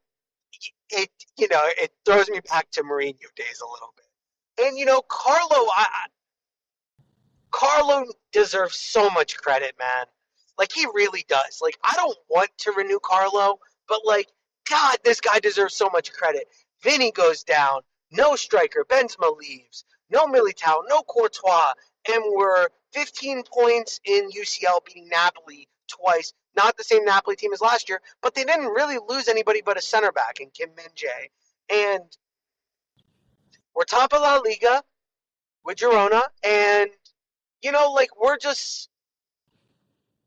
it 0.91 1.11
you 1.39 1.49
know 1.49 1.63
it 1.81 1.93
throws 2.05 2.29
me 2.29 2.41
back 2.51 2.71
to 2.73 2.83
Mourinho 2.83 3.35
days 3.37 3.63
a 3.63 3.71
little 3.71 3.95
bit. 3.97 4.67
And 4.67 4.79
you 4.79 4.85
know, 4.85 5.03
Carlo, 5.03 5.69
I 5.77 5.87
Carlo 7.53 8.07
deserves 8.33 8.77
so 8.77 9.09
much 9.11 9.37
credit, 9.37 9.77
man. 9.79 10.07
Like 10.59 10.73
he 10.73 10.87
really 10.95 11.25
does. 11.29 11.61
Like 11.61 11.79
I 11.83 11.95
don't 11.97 12.17
want 12.29 12.51
to 12.59 12.73
renew 12.73 12.99
Carlo, 13.03 13.59
but 13.89 14.01
like 14.05 14.29
God, 14.69 14.99
this 15.05 15.21
guy 15.21 15.39
deserves 15.39 15.75
so 15.75 15.89
much 15.91 16.13
credit. 16.13 16.49
Vinny 16.83 17.13
goes 17.13 17.43
down, 17.45 17.81
no 18.11 18.37
striker, 18.37 18.85
Benzema 18.89 19.37
leaves, 19.37 19.85
no 20.11 20.27
Militao, 20.27 20.83
no 20.89 21.03
Courtois, 21.03 21.73
and 22.13 22.23
we're 22.29 22.69
15 22.93 23.43
points 23.45 24.01
in 24.05 24.31
UCL 24.31 24.85
beating 24.85 25.09
Napoli 25.09 25.69
twice. 25.89 26.33
Not 26.57 26.77
the 26.77 26.85
same 26.85 27.05
Napoli 27.05 27.37
team 27.37 27.53
as 27.53 27.61
last 27.61 27.89
year, 27.89 28.01
but 28.23 28.35
they 28.35 28.45
didn't 28.45 28.69
really 28.69 28.99
lose 29.09 29.29
anybody 29.29 29.63
but 29.65 29.77
a 29.77 29.83
center 29.83 30.13
back 30.13 30.41
in 30.41 30.51
Kim 30.51 30.71
Min 30.77 30.87
Jae. 30.97 31.29
And 31.69 32.05
we're 33.75 33.85
top 33.85 34.15
of 34.15 34.23
La 34.23 34.39
Liga 34.39 34.83
with 35.65 35.79
Girona, 35.79 36.23
and 36.43 36.91
you 37.63 37.73
know, 37.73 37.93
like 37.93 38.11
we're 38.21 38.39
just 38.39 38.89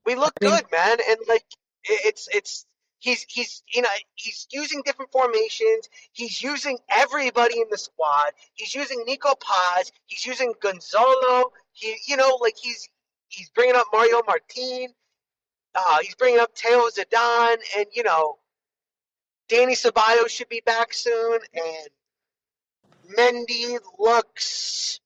we 0.09 0.15
look 0.15 0.33
I 0.41 0.45
think- 0.45 0.61
good, 0.61 0.71
man, 0.71 0.97
and 1.07 1.19
like 1.27 1.45
it's 1.83 2.27
it's 2.33 2.65
he's 2.97 3.25
he's 3.29 3.63
you 3.73 3.81
know 3.81 3.89
he's 4.15 4.47
using 4.51 4.81
different 4.85 5.11
formations. 5.11 5.87
He's 6.11 6.41
using 6.41 6.79
everybody 6.89 7.59
in 7.59 7.67
the 7.69 7.77
squad. 7.77 8.31
He's 8.55 8.73
using 8.73 9.03
Nico 9.05 9.35
Paz. 9.35 9.91
He's 10.07 10.25
using 10.25 10.53
Gonzalo. 10.61 11.51
He 11.73 11.95
you 12.07 12.17
know 12.17 12.37
like 12.41 12.55
he's 12.59 12.89
he's 13.27 13.49
bringing 13.51 13.75
up 13.75 13.87
Mario 13.93 14.21
Martin. 14.25 14.93
Uh, 15.75 15.99
he's 16.01 16.15
bringing 16.15 16.39
up 16.39 16.57
Theo 16.57 16.89
Zidane, 16.89 17.57
and 17.77 17.85
you 17.93 18.03
know 18.03 18.39
Dani 19.47 19.73
Ceballos 19.73 20.29
should 20.29 20.49
be 20.49 20.61
back 20.65 20.91
soon, 20.93 21.39
and 21.53 23.15
Mendy 23.15 23.77
looks 23.99 24.99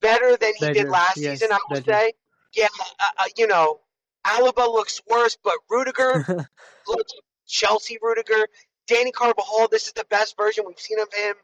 better 0.00 0.36
than 0.36 0.52
he 0.58 0.72
did 0.72 0.88
last 0.88 1.16
yes, 1.16 1.38
season. 1.40 1.52
I 1.52 1.58
would 1.70 1.86
better. 1.86 2.06
say, 2.06 2.12
yeah, 2.56 2.68
uh, 3.00 3.04
uh, 3.18 3.24
you 3.36 3.46
know, 3.46 3.80
Alaba 4.26 4.66
looks 4.66 5.00
worse, 5.08 5.36
but 5.42 5.54
Rudiger 5.70 6.24
looks 6.88 7.12
Chelsea 7.46 7.98
Rudiger. 8.02 8.48
Dani 8.88 9.12
Carvajal, 9.12 9.68
this 9.70 9.86
is 9.86 9.92
the 9.92 10.06
best 10.08 10.36
version 10.36 10.64
we've 10.66 10.78
seen 10.78 11.00
of 11.00 11.12
him 11.12 11.34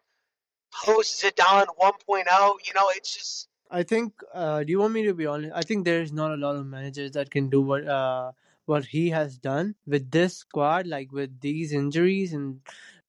post 0.72 1.22
Zidane 1.22 1.66
1.0. 1.80 1.96
You 2.08 2.74
know, 2.74 2.90
it's 2.96 3.14
just 3.14 3.48
I 3.70 3.82
think. 3.82 4.12
Uh, 4.32 4.62
do 4.64 4.70
you 4.70 4.78
want 4.80 4.92
me 4.92 5.04
to 5.04 5.14
be 5.14 5.26
honest? 5.26 5.52
I 5.54 5.62
think 5.62 5.84
there's 5.84 6.12
not 6.12 6.32
a 6.32 6.36
lot 6.36 6.56
of 6.56 6.66
managers 6.66 7.12
that 7.12 7.30
can 7.30 7.48
do 7.48 7.60
what 7.60 7.86
uh, 7.86 8.32
what 8.66 8.84
he 8.86 9.10
has 9.10 9.38
done 9.38 9.74
with 9.86 10.10
this 10.10 10.36
squad, 10.36 10.86
like 10.86 11.12
with 11.12 11.40
these 11.40 11.72
injuries 11.72 12.32
and 12.32 12.60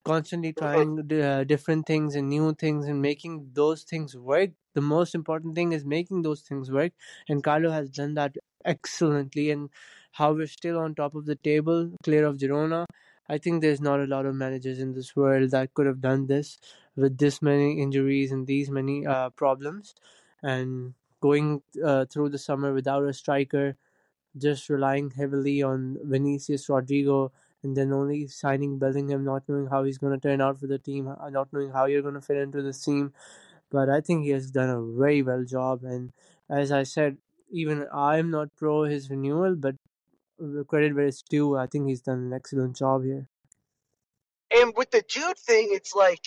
constantly 0.05 0.53
trying 0.53 1.12
uh, 1.12 1.43
different 1.43 1.86
things 1.86 2.15
and 2.15 2.29
new 2.29 2.53
things 2.53 2.88
and 2.88 3.01
making 3.01 3.50
those 3.53 3.83
things 3.83 4.15
work. 4.15 4.51
The 4.73 4.81
most 4.81 5.15
important 5.15 5.55
thing 5.55 5.71
is 5.71 5.85
making 5.85 6.21
those 6.21 6.41
things 6.41 6.71
work, 6.71 6.93
and 7.29 7.43
Carlo 7.43 7.71
has 7.71 7.89
done 7.89 8.13
that 8.15 8.35
excellently. 8.65 9.51
And 9.51 9.69
how 10.13 10.31
we're 10.31 10.47
still 10.47 10.77
on 10.79 10.95
top 10.95 11.15
of 11.15 11.25
the 11.25 11.35
table, 11.35 11.91
clear 12.03 12.25
of 12.25 12.37
Girona. 12.37 12.85
I 13.27 13.37
think 13.37 13.61
there's 13.61 13.81
not 13.81 13.99
a 13.99 14.05
lot 14.05 14.25
of 14.25 14.35
managers 14.35 14.79
in 14.79 14.93
this 14.93 15.15
world 15.15 15.51
that 15.51 15.73
could 15.73 15.87
have 15.87 16.01
done 16.01 16.27
this 16.27 16.59
with 16.95 17.17
this 17.17 17.41
many 17.41 17.81
injuries 17.81 18.31
and 18.31 18.45
these 18.45 18.69
many 18.69 19.07
uh, 19.07 19.29
problems 19.31 19.95
and 20.43 20.93
going 21.19 21.63
uh, 21.83 22.05
through 22.05 22.29
the 22.29 22.37
summer 22.37 22.73
without 22.73 23.03
a 23.05 23.13
striker, 23.13 23.75
just 24.37 24.69
relying 24.69 25.09
heavily 25.09 25.63
on 25.63 25.97
Vinicius 26.03 26.67
Rodrygo, 26.67 27.31
and 27.63 27.75
then 27.77 27.93
only 27.93 28.27
signing 28.27 28.77
Bellingham, 28.77 29.23
not 29.23 29.43
knowing 29.47 29.67
how 29.67 29.83
he's 29.83 29.97
going 29.97 30.19
to 30.19 30.27
turn 30.27 30.41
out 30.41 30.59
for 30.59 30.67
the 30.67 30.77
team, 30.77 31.05
not 31.31 31.47
knowing 31.53 31.71
how 31.71 31.85
you're 31.85 32.01
going 32.01 32.13
to 32.13 32.21
fit 32.21 32.37
into 32.37 32.61
the 32.61 32.73
team. 32.73 33.13
But 33.73 33.89
I 33.89 34.01
think 34.01 34.23
he 34.23 34.29
has 34.29 34.51
done 34.51 34.69
a 34.69 34.79
very 34.97 35.23
well 35.23 35.43
job, 35.43 35.83
and 35.83 36.11
as 36.47 36.71
I 36.71 36.83
said, 36.83 37.17
even 37.51 37.87
I'm 37.91 38.29
not 38.29 38.55
pro 38.55 38.83
his 38.83 39.09
renewal, 39.09 39.55
but 39.55 39.75
credit 40.67 40.93
where 40.95 41.07
it's 41.07 41.23
due. 41.23 41.57
I 41.57 41.65
think 41.65 41.87
he's 41.87 42.01
done 42.01 42.19
an 42.19 42.33
excellent 42.33 42.77
job 42.77 43.03
here. 43.03 43.27
And 44.51 44.73
with 44.77 44.91
the 44.91 45.01
Jude 45.07 45.39
thing, 45.39 45.69
it's 45.71 45.95
like, 45.95 46.23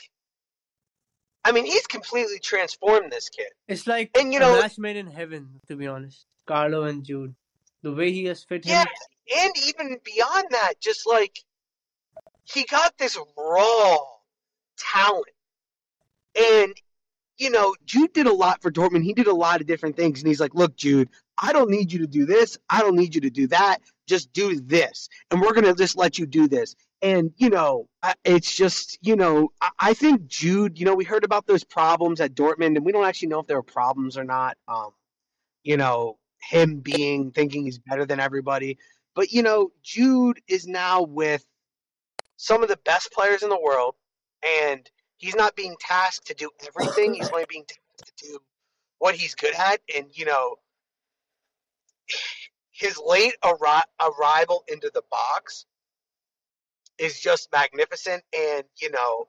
I 1.45 1.53
mean, 1.53 1.67
he's 1.67 1.87
completely 1.87 2.41
transformed 2.41 3.13
this 3.13 3.29
kid. 3.29 3.47
It's 3.69 3.87
like 3.87 4.11
And, 4.19 4.33
you 4.35 4.41
know- 4.41 4.59
a 4.59 4.63
match 4.63 4.79
made 4.79 4.97
in 4.97 5.07
heaven, 5.07 5.61
to 5.69 5.77
be 5.77 5.87
honest. 5.87 6.27
Carlo 6.47 6.83
and 6.83 7.05
Jude, 7.05 7.37
the 7.83 7.93
way 7.93 8.11
he 8.11 8.25
has 8.25 8.43
fit 8.43 8.67
Yeah, 8.67 8.83
him. 8.83 8.89
and 9.39 9.53
even 9.69 10.01
beyond 10.05 10.47
that, 10.51 10.81
just 10.81 11.07
like 11.07 11.45
he 12.43 12.65
got 12.65 12.99
this 12.99 13.17
raw 13.39 13.99
talent. 14.77 15.27
And, 16.35 16.75
you 17.39 17.51
know, 17.51 17.75
Jude 17.85 18.13
did 18.13 18.27
a 18.27 18.33
lot 18.33 18.63
for 18.63 18.71
Dortmund. 18.71 19.05
He 19.05 19.13
did 19.13 19.27
a 19.27 19.35
lot 19.35 19.61
of 19.61 19.67
different 19.67 19.97
things. 19.97 20.21
And 20.21 20.29
he's 20.29 20.41
like, 20.41 20.55
look, 20.55 20.77
Jude, 20.77 21.11
I 21.37 21.53
don't 21.53 21.71
need 21.71 21.93
you 21.93 21.99
to 22.01 22.07
do 22.07 22.25
this. 22.25 22.57
I 22.71 22.81
don't 22.81 22.97
need 22.97 23.15
you 23.15 23.21
to 23.23 23.31
do 23.31 23.47
that. 23.49 23.79
Just 24.07 24.33
do 24.33 24.59
this. 24.61 25.09
And 25.31 25.41
we're 25.41 25.53
going 25.53 25.65
to 25.65 25.75
just 25.75 25.97
let 25.97 26.19
you 26.19 26.27
do 26.27 26.49
this. 26.49 26.77
And, 27.03 27.33
you 27.37 27.51
know, 27.51 27.89
it's 28.25 28.55
just, 28.55 28.99
you 29.03 29.17
know, 29.17 29.53
I- 29.79 29.95
think 29.95 30.27
Jude, 30.27 30.79
you 30.79 30.87
know, 30.87 30.95
we 30.95 31.05
heard 31.05 31.25
about 31.25 31.47
those 31.47 31.65
problems 31.65 32.21
at 32.21 32.35
Dortmund, 32.35 32.77
and 32.77 32.85
we 32.85 32.93
don't 32.93 33.05
actually 33.05 33.29
know 33.29 33.41
if 33.41 33.47
there 33.47 33.57
were 33.57 33.63
problems 33.63 34.17
or 34.17 34.25
not. 34.25 34.57
Um, 34.67 34.91
you 35.63 35.77
know, 35.77 36.19
him 36.41 36.81
being 36.81 37.33
thinking 37.33 37.65
he's 37.65 37.79
better 37.79 38.07
than 38.07 38.21
everybody. 38.21 38.79
But 39.15 39.33
you 39.33 39.43
know, 39.43 39.71
Jude 39.83 40.41
is 40.49 40.67
now 40.67 41.03
with 41.03 41.45
some 42.37 42.63
of 42.63 42.69
the 42.69 42.77
best 42.79 43.13
players 43.13 43.43
in 43.43 43.49
the 43.49 43.61
world, 43.61 43.95
and 44.43 44.89
he's 45.17 45.35
not 45.35 45.57
being 45.57 45.77
tasked 45.81 46.27
to 46.29 46.35
do 46.35 46.51
everything. 46.67 47.15
he's 47.15 47.31
only 47.31 47.47
being 47.49 47.65
tasked 47.67 48.17
to 48.19 48.27
do 48.27 48.39
what 48.99 49.15
he's 49.15 49.35
good 49.35 49.55
at. 49.55 49.81
And 49.95 50.07
you 50.13 50.25
know, 50.27 50.57
his 52.73 52.99
late 53.05 53.35
arri- 53.43 53.81
arrival 54.01 54.65
into 54.69 54.91
the 54.93 55.03
box 55.11 55.67
is 56.99 57.21
just 57.21 57.49
magnificent. 57.53 58.23
And 58.37 58.65
you 58.81 58.91
know, 58.91 59.29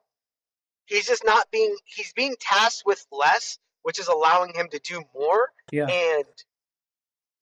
he's 0.86 1.06
just 1.06 1.24
not 1.24 1.50
being 1.50 1.76
he's 1.84 2.12
being 2.12 2.34
tasked 2.40 2.84
with 2.86 3.04
less, 3.12 3.58
which 3.82 3.98
is 3.98 4.08
allowing 4.08 4.52
him 4.54 4.68
to 4.70 4.78
do 4.78 5.02
more 5.14 5.48
Yeah. 5.72 5.86
and 5.86 6.24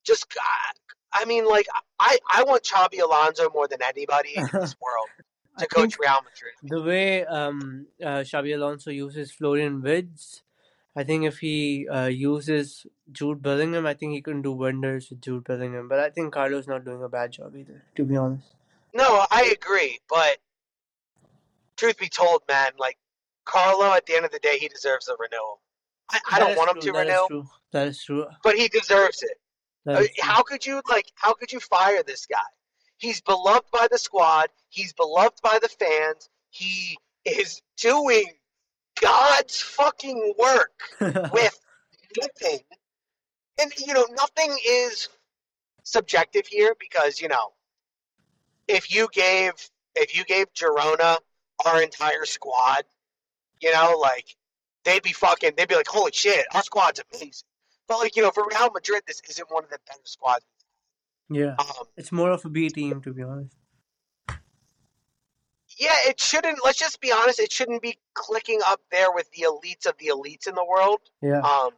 just 0.05 0.33
God, 0.33 0.75
I 1.13 1.25
mean, 1.25 1.47
like 1.49 1.67
I 1.99 2.19
I 2.31 2.45
want 2.45 2.63
Xabi 2.63 3.01
Alonso 3.03 3.51
more 3.51 3.67
than 3.67 3.83
anybody 3.83 4.35
in 4.37 4.49
this 4.53 4.77
world 4.81 5.09
I 5.57 5.63
to 5.63 5.69
coach 5.69 5.95
think 5.95 6.03
Real 6.03 6.21
Madrid. 6.23 6.55
the 6.63 6.83
way 6.83 7.25
um, 7.25 7.87
uh, 8.03 8.21
Xabi 8.21 8.55
Alonso 8.55 8.91
uses 8.91 9.33
Florian 9.33 9.83
Wirtz, 9.83 10.43
I 10.97 11.05
think 11.05 11.25
if 11.25 11.39
he 11.39 11.87
uh, 11.89 12.07
uses 12.07 12.87
Jude 13.13 13.43
Bellingham, 13.43 13.85
I 13.87 13.93
think 13.93 14.15
he 14.15 14.23
can 14.23 14.41
do 14.41 14.53
wonders 14.53 15.11
with 15.11 15.21
Jude 15.21 15.45
Bellingham. 15.45 15.89
But 15.89 15.99
I 16.01 16.09
think 16.09 16.33
Carlo's 16.33 16.67
not 16.67 16.87
doing 16.87 17.03
a 17.03 17.09
bad 17.09 17.33
job 17.33 17.55
either, 17.55 17.83
to 17.97 18.05
be 18.05 18.17
honest. 18.17 18.49
No, 18.95 19.27
I 19.31 19.55
agree, 19.55 20.01
but 20.09 20.39
truth 21.77 21.99
be 21.99 22.09
told, 22.09 22.43
man, 22.49 22.71
like 22.79 22.97
Carlo, 23.45 23.93
at 23.93 24.07
the 24.07 24.15
end 24.15 24.25
of 24.25 24.33
the 24.33 24.39
day, 24.39 24.57
he 24.59 24.69
deserves 24.69 25.07
a 25.09 25.17
renewal. 25.19 25.61
I, 26.11 26.21
I 26.33 26.39
don't 26.39 26.53
is 26.53 26.57
want 26.57 26.71
him 26.71 26.81
to 26.81 26.93
that 26.93 27.07
is 27.07 27.09
renew, 27.09 27.27
true. 27.29 27.49
That 27.73 27.89
is 27.89 28.03
true. 28.03 28.27
but 28.43 28.57
he 28.57 28.69
deserves 28.69 29.23
it. 29.23 29.39
Uh, 29.87 30.01
is 30.01 30.09
true. 30.09 30.15
How 30.21 30.43
could 30.43 30.65
you 30.65 30.81
like? 30.89 31.13
How 31.15 31.35
could 31.35 31.53
you 31.53 31.61
fire 31.61 32.03
this 32.03 32.25
guy? 32.25 32.39
He's 32.99 33.21
beloved 33.21 33.71
by 33.71 33.89
the 33.91 33.99
squad. 33.99 34.49
He's 34.69 34.93
beloved 34.93 35.41
by 35.43 35.59
the 35.61 35.69
fans. 35.69 36.29
He 36.51 36.97
is 37.25 37.61
doing 37.77 38.27
God's 39.01 39.61
fucking 39.61 40.35
work 40.39 40.73
with 41.33 41.61
nothing. 42.21 42.61
And 43.61 43.73
you 43.79 43.95
know, 43.95 44.07
nothing 44.11 44.57
is 44.67 45.09
subjective 45.83 46.47
here 46.47 46.75
because 46.79 47.21
you 47.21 47.29
know, 47.29 47.53
if 48.69 48.95
you 48.95 49.09
gave 49.13 49.53
if 49.95 50.17
you 50.17 50.25
gave 50.25 50.53
Girona 50.53 51.19
our 51.65 51.83
entire 51.83 52.25
squad, 52.25 52.85
you 53.61 53.73
know, 53.73 53.99
like 54.01 54.37
they'd 54.85 55.03
be 55.03 55.13
fucking 55.13 55.53
they'd 55.57 55.69
be 55.69 55.75
like, 55.75 55.89
holy 55.89 56.13
shit, 56.13 56.47
our 56.55 56.63
squad's 56.63 57.01
amazing. 57.13 57.47
But 57.89 57.99
like 57.99 58.17
you 58.17 58.23
know, 58.23 58.31
for 58.31 58.47
Real 58.51 58.71
Madrid, 58.73 59.03
this 59.07 59.21
isn't 59.29 59.51
one 59.51 59.65
of 59.65 59.71
the 59.71 59.79
better 59.87 60.01
squads. 60.05 60.45
Yeah. 61.31 61.57
Um, 61.59 61.87
It's 61.97 62.13
more 62.13 62.31
of 62.31 62.45
a 62.45 62.49
B 62.49 62.69
team, 62.69 63.01
to 63.03 63.13
be 63.13 63.23
honest. 63.23 63.57
yeah, 65.79 65.97
it 66.07 66.21
shouldn't. 66.21 66.59
Let's 66.65 66.79
just 66.79 67.01
be 67.01 67.13
honest. 67.13 67.39
It 67.41 67.53
shouldn't 67.53 67.83
be 67.83 67.99
clicking 68.15 68.61
up 68.67 68.81
there 68.91 69.13
with 69.13 69.31
the 69.33 69.47
elites 69.47 69.87
of 69.87 69.97
the 69.99 70.07
elites 70.07 70.47
in 70.47 70.55
the 70.55 70.65
world. 70.65 71.01
Yeah. 71.21 71.41
Um, 71.41 71.71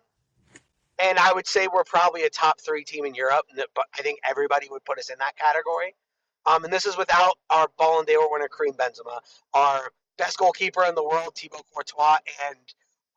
and 1.00 1.18
I 1.18 1.32
would 1.32 1.46
say 1.46 1.68
we're 1.72 1.84
probably 1.84 2.22
a 2.24 2.30
top 2.30 2.60
three 2.60 2.84
team 2.84 3.04
in 3.04 3.14
Europe, 3.14 3.46
but 3.74 3.86
I 3.98 4.02
think 4.02 4.18
everybody 4.28 4.68
would 4.70 4.84
put 4.84 4.98
us 4.98 5.10
in 5.10 5.18
that 5.18 5.36
category. 5.36 5.94
Um, 6.46 6.64
and 6.64 6.72
this 6.72 6.86
is 6.86 6.96
without 6.96 7.38
our 7.50 7.68
Ballon 7.78 8.04
d'Or 8.04 8.30
winner 8.30 8.48
Karim 8.48 8.74
Benzema, 8.74 9.20
our 9.54 9.92
best 10.16 10.38
goalkeeper 10.38 10.84
in 10.84 10.94
the 10.94 11.04
world 11.04 11.34
Thibaut 11.36 11.64
Courtois, 11.74 12.18
and 12.48 12.58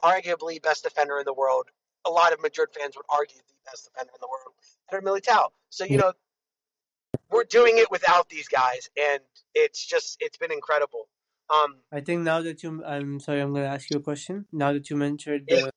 arguably 0.03 0.61
best 0.61 0.83
defender 0.83 1.19
in 1.19 1.25
the 1.25 1.33
world. 1.33 1.67
A 2.05 2.09
lot 2.09 2.33
of 2.33 2.41
Madrid 2.41 2.69
fans 2.77 2.95
would 2.95 3.05
argue 3.09 3.37
best 3.65 3.85
defender 3.85 4.11
in 4.13 4.19
the 4.21 4.27
world, 4.27 4.55
Eder 4.91 5.01
Militao. 5.01 5.49
So 5.69 5.85
you 5.85 5.97
know, 5.97 6.13
we're 7.29 7.43
doing 7.45 7.77
it 7.77 7.89
without 7.91 8.29
these 8.29 8.47
guys, 8.47 8.89
and 8.97 9.21
it's 9.53 9.85
just 9.85 10.17
it's 10.19 10.37
been 10.37 10.51
incredible. 10.51 11.07
Um, 11.49 11.77
I 11.91 11.99
think 11.99 12.21
now 12.21 12.41
that 12.41 12.63
you, 12.63 12.83
I'm 12.85 13.19
sorry, 13.19 13.41
I'm 13.41 13.51
going 13.51 13.65
to 13.65 13.69
ask 13.69 13.89
you 13.89 13.97
a 13.97 14.01
question. 14.01 14.45
Now 14.53 14.71
that 14.73 14.89
you 14.89 14.95
mentioned 14.95 15.47
the 15.47 15.71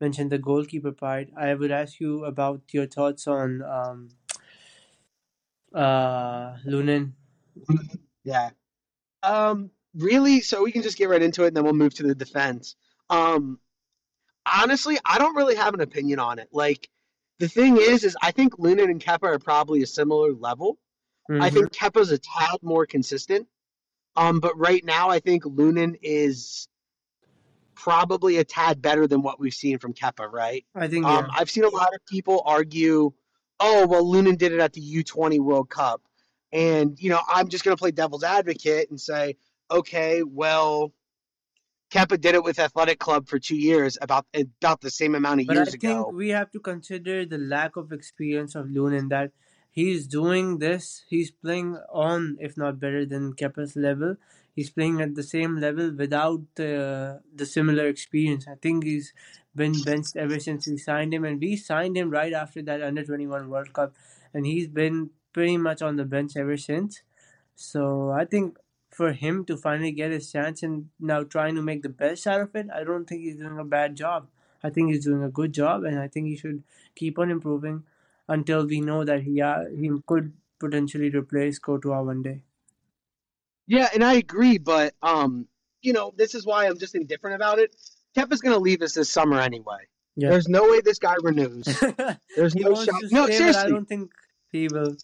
mentioned 0.00 0.30
the 0.30 0.38
goalkeeper 0.38 0.92
part, 0.92 1.28
I 1.36 1.54
would 1.54 1.70
ask 1.70 2.00
you 2.00 2.24
about 2.24 2.62
your 2.72 2.86
thoughts 2.86 3.26
on 3.26 3.62
um, 3.62 4.08
uh, 5.74 6.56
Lunin. 6.66 7.12
Yeah. 8.24 8.50
Um, 9.22 9.70
really, 9.94 10.40
so 10.40 10.62
we 10.62 10.72
can 10.72 10.82
just 10.82 10.98
get 10.98 11.08
right 11.08 11.22
into 11.22 11.44
it 11.44 11.48
and 11.48 11.56
then 11.56 11.64
we'll 11.64 11.72
move 11.72 11.94
to 11.94 12.02
the 12.02 12.14
defense. 12.14 12.76
Um, 13.08 13.58
honestly, 14.44 14.98
I 15.04 15.18
don't 15.18 15.36
really 15.36 15.54
have 15.54 15.74
an 15.74 15.80
opinion 15.80 16.18
on 16.18 16.38
it. 16.38 16.48
Like, 16.52 16.88
the 17.38 17.48
thing 17.48 17.76
is, 17.76 18.04
is 18.04 18.16
I 18.22 18.30
think 18.30 18.54
Lunin 18.58 18.90
and 18.90 19.00
Kepa 19.00 19.24
are 19.24 19.38
probably 19.38 19.82
a 19.82 19.86
similar 19.86 20.32
level. 20.32 20.78
I 21.28 21.50
Mhm. 21.50 21.52
think 21.52 21.72
Kepa's 21.72 22.10
a 22.10 22.18
tad 22.18 22.58
more 22.62 22.86
consistent. 22.86 23.48
Um, 24.14 24.40
but 24.40 24.56
right 24.56 24.82
now, 24.84 25.10
I 25.10 25.20
think 25.20 25.44
Lunin 25.44 25.96
is 26.02 26.68
probably 27.74 28.38
a 28.38 28.44
tad 28.44 28.80
better 28.80 29.06
than 29.06 29.22
what 29.22 29.38
we've 29.38 29.52
seen 29.54 29.78
from 29.78 29.92
Kepa, 29.92 30.30
right? 30.32 30.64
I 30.74 30.88
think 30.88 31.04
Um, 31.04 31.26
yeah. 31.26 31.30
I've 31.34 31.50
seen 31.50 31.64
a 31.64 31.68
lot 31.68 31.94
of 31.94 32.00
people 32.06 32.42
argue, 32.46 33.12
oh, 33.60 33.86
well, 33.86 34.04
Lunin 34.04 34.38
did 34.38 34.52
it 34.52 34.60
at 34.60 34.72
the 34.72 34.80
U20 34.80 35.38
World 35.40 35.68
Cup. 35.68 36.02
And, 36.52 36.98
you 37.02 37.10
know, 37.10 37.20
I'm 37.28 37.48
just 37.48 37.64
going 37.64 37.76
to 37.76 37.80
play 37.80 37.90
devil's 37.90 38.24
advocate 38.24 38.88
and 38.88 38.98
say, 39.00 39.36
okay, 39.70 40.22
well, 40.22 40.92
Kepa 41.90 42.20
did 42.20 42.34
it 42.34 42.42
with 42.42 42.58
Athletic 42.58 42.98
Club 42.98 43.28
for 43.28 43.38
two 43.38 43.56
years, 43.56 43.96
about 44.00 44.26
about 44.34 44.80
the 44.80 44.90
same 44.90 45.14
amount 45.14 45.40
of 45.40 45.46
years 45.46 45.74
ago. 45.74 45.88
But 45.88 45.92
I 45.92 46.02
think 46.02 46.16
we 46.16 46.28
have 46.30 46.50
to 46.52 46.60
consider 46.60 47.24
the 47.24 47.38
lack 47.38 47.76
of 47.76 47.92
experience 47.92 48.54
of 48.54 48.66
Lunin 48.66 49.08
that 49.10 49.30
he's 49.70 50.06
doing 50.06 50.58
this. 50.58 51.04
He's 51.08 51.30
playing 51.30 51.78
on, 51.92 52.38
if 52.40 52.56
not 52.56 52.80
better 52.80 53.06
than 53.06 53.34
Kepa's 53.34 53.76
level. 53.76 54.16
He's 54.54 54.70
playing 54.70 55.00
at 55.00 55.14
the 55.14 55.22
same 55.22 55.60
level 55.60 55.92
without 55.92 56.40
uh, 56.58 57.20
the 57.34 57.46
similar 57.46 57.86
experience. 57.86 58.48
I 58.48 58.54
think 58.60 58.84
he's 58.84 59.12
been 59.54 59.74
benched 59.84 60.16
ever 60.16 60.40
since 60.40 60.66
we 60.66 60.78
signed 60.78 61.14
him, 61.14 61.24
and 61.24 61.40
we 61.40 61.56
signed 61.56 61.96
him 61.96 62.10
right 62.10 62.32
after 62.32 62.62
that 62.62 62.82
Under 62.82 63.04
21 63.04 63.48
World 63.48 63.72
Cup, 63.72 63.94
and 64.34 64.46
he's 64.46 64.66
been 64.66 65.10
pretty 65.32 65.58
much 65.58 65.82
on 65.82 65.96
the 65.96 66.04
bench 66.04 66.32
ever 66.36 66.56
since. 66.56 67.02
So 67.54 68.10
I 68.10 68.24
think 68.24 68.58
for 68.96 69.12
him 69.12 69.44
to 69.44 69.58
finally 69.58 69.92
get 69.92 70.10
his 70.10 70.32
chance 70.32 70.62
and 70.62 70.88
now 70.98 71.22
trying 71.22 71.54
to 71.54 71.60
make 71.60 71.82
the 71.82 71.90
best 71.90 72.26
out 72.26 72.40
of 72.40 72.56
it, 72.56 72.68
I 72.74 72.82
don't 72.82 73.04
think 73.04 73.20
he's 73.20 73.36
doing 73.36 73.58
a 73.58 73.64
bad 73.64 73.94
job. 73.94 74.28
I 74.64 74.70
think 74.70 74.90
he's 74.90 75.04
doing 75.04 75.22
a 75.22 75.28
good 75.28 75.52
job, 75.52 75.84
and 75.84 75.98
I 75.98 76.08
think 76.08 76.28
he 76.28 76.36
should 76.36 76.62
keep 76.94 77.18
on 77.18 77.30
improving 77.30 77.82
until 78.26 78.66
we 78.66 78.80
know 78.80 79.04
that 79.04 79.22
he 79.22 79.42
uh, 79.42 79.64
he 79.78 79.90
could 80.06 80.32
potentially 80.58 81.10
replace 81.10 81.58
Courtois 81.58 82.00
one 82.00 82.22
day. 82.22 82.40
Yeah, 83.66 83.88
and 83.92 84.02
I 84.02 84.14
agree, 84.14 84.56
but, 84.56 84.94
um, 85.02 85.46
you 85.82 85.92
know, 85.92 86.14
this 86.16 86.34
is 86.34 86.46
why 86.46 86.66
I'm 86.66 86.78
just 86.78 86.94
indifferent 86.94 87.36
about 87.36 87.58
it. 87.58 87.76
Kepa's 88.16 88.40
going 88.40 88.54
to 88.54 88.62
leave 88.62 88.80
us 88.80 88.94
this 88.94 89.10
summer 89.10 89.38
anyway. 89.40 89.88
Yeah. 90.14 90.30
There's 90.30 90.48
no 90.48 90.70
way 90.70 90.80
this 90.80 90.98
guy 90.98 91.16
renews. 91.20 91.64
There's 92.36 92.54
no 92.54 92.74
shot. 92.74 93.02
No, 93.10 93.26
but 93.26 93.56
I 93.56 93.68
don't 93.68 93.86
think 93.86 94.10
he 94.50 94.68
will. 94.68 94.96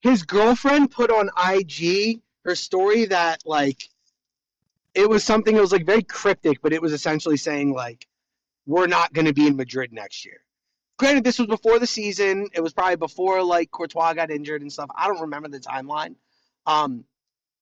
His 0.00 0.22
girlfriend 0.22 0.90
put 0.90 1.10
on 1.10 1.30
IG 1.36 2.20
her 2.44 2.54
story 2.54 3.06
that 3.06 3.42
like 3.44 3.82
it 4.94 5.08
was 5.08 5.22
something 5.22 5.54
that 5.54 5.60
was 5.60 5.72
like 5.72 5.86
very 5.86 6.02
cryptic, 6.02 6.60
but 6.62 6.72
it 6.72 6.82
was 6.82 6.92
essentially 6.92 7.36
saying 7.36 7.72
like 7.72 8.06
we're 8.66 8.86
not 8.86 9.12
going 9.12 9.26
to 9.26 9.32
be 9.32 9.46
in 9.46 9.56
Madrid 9.56 9.92
next 9.92 10.24
year. 10.24 10.40
Granted, 10.98 11.24
this 11.24 11.38
was 11.38 11.48
before 11.48 11.78
the 11.78 11.86
season. 11.86 12.48
It 12.52 12.60
was 12.60 12.72
probably 12.72 12.96
before 12.96 13.42
like 13.42 13.70
Courtois 13.70 14.14
got 14.14 14.30
injured 14.30 14.62
and 14.62 14.72
stuff. 14.72 14.90
I 14.94 15.06
don't 15.06 15.20
remember 15.22 15.48
the 15.48 15.60
timeline. 15.60 16.16
Um, 16.66 17.04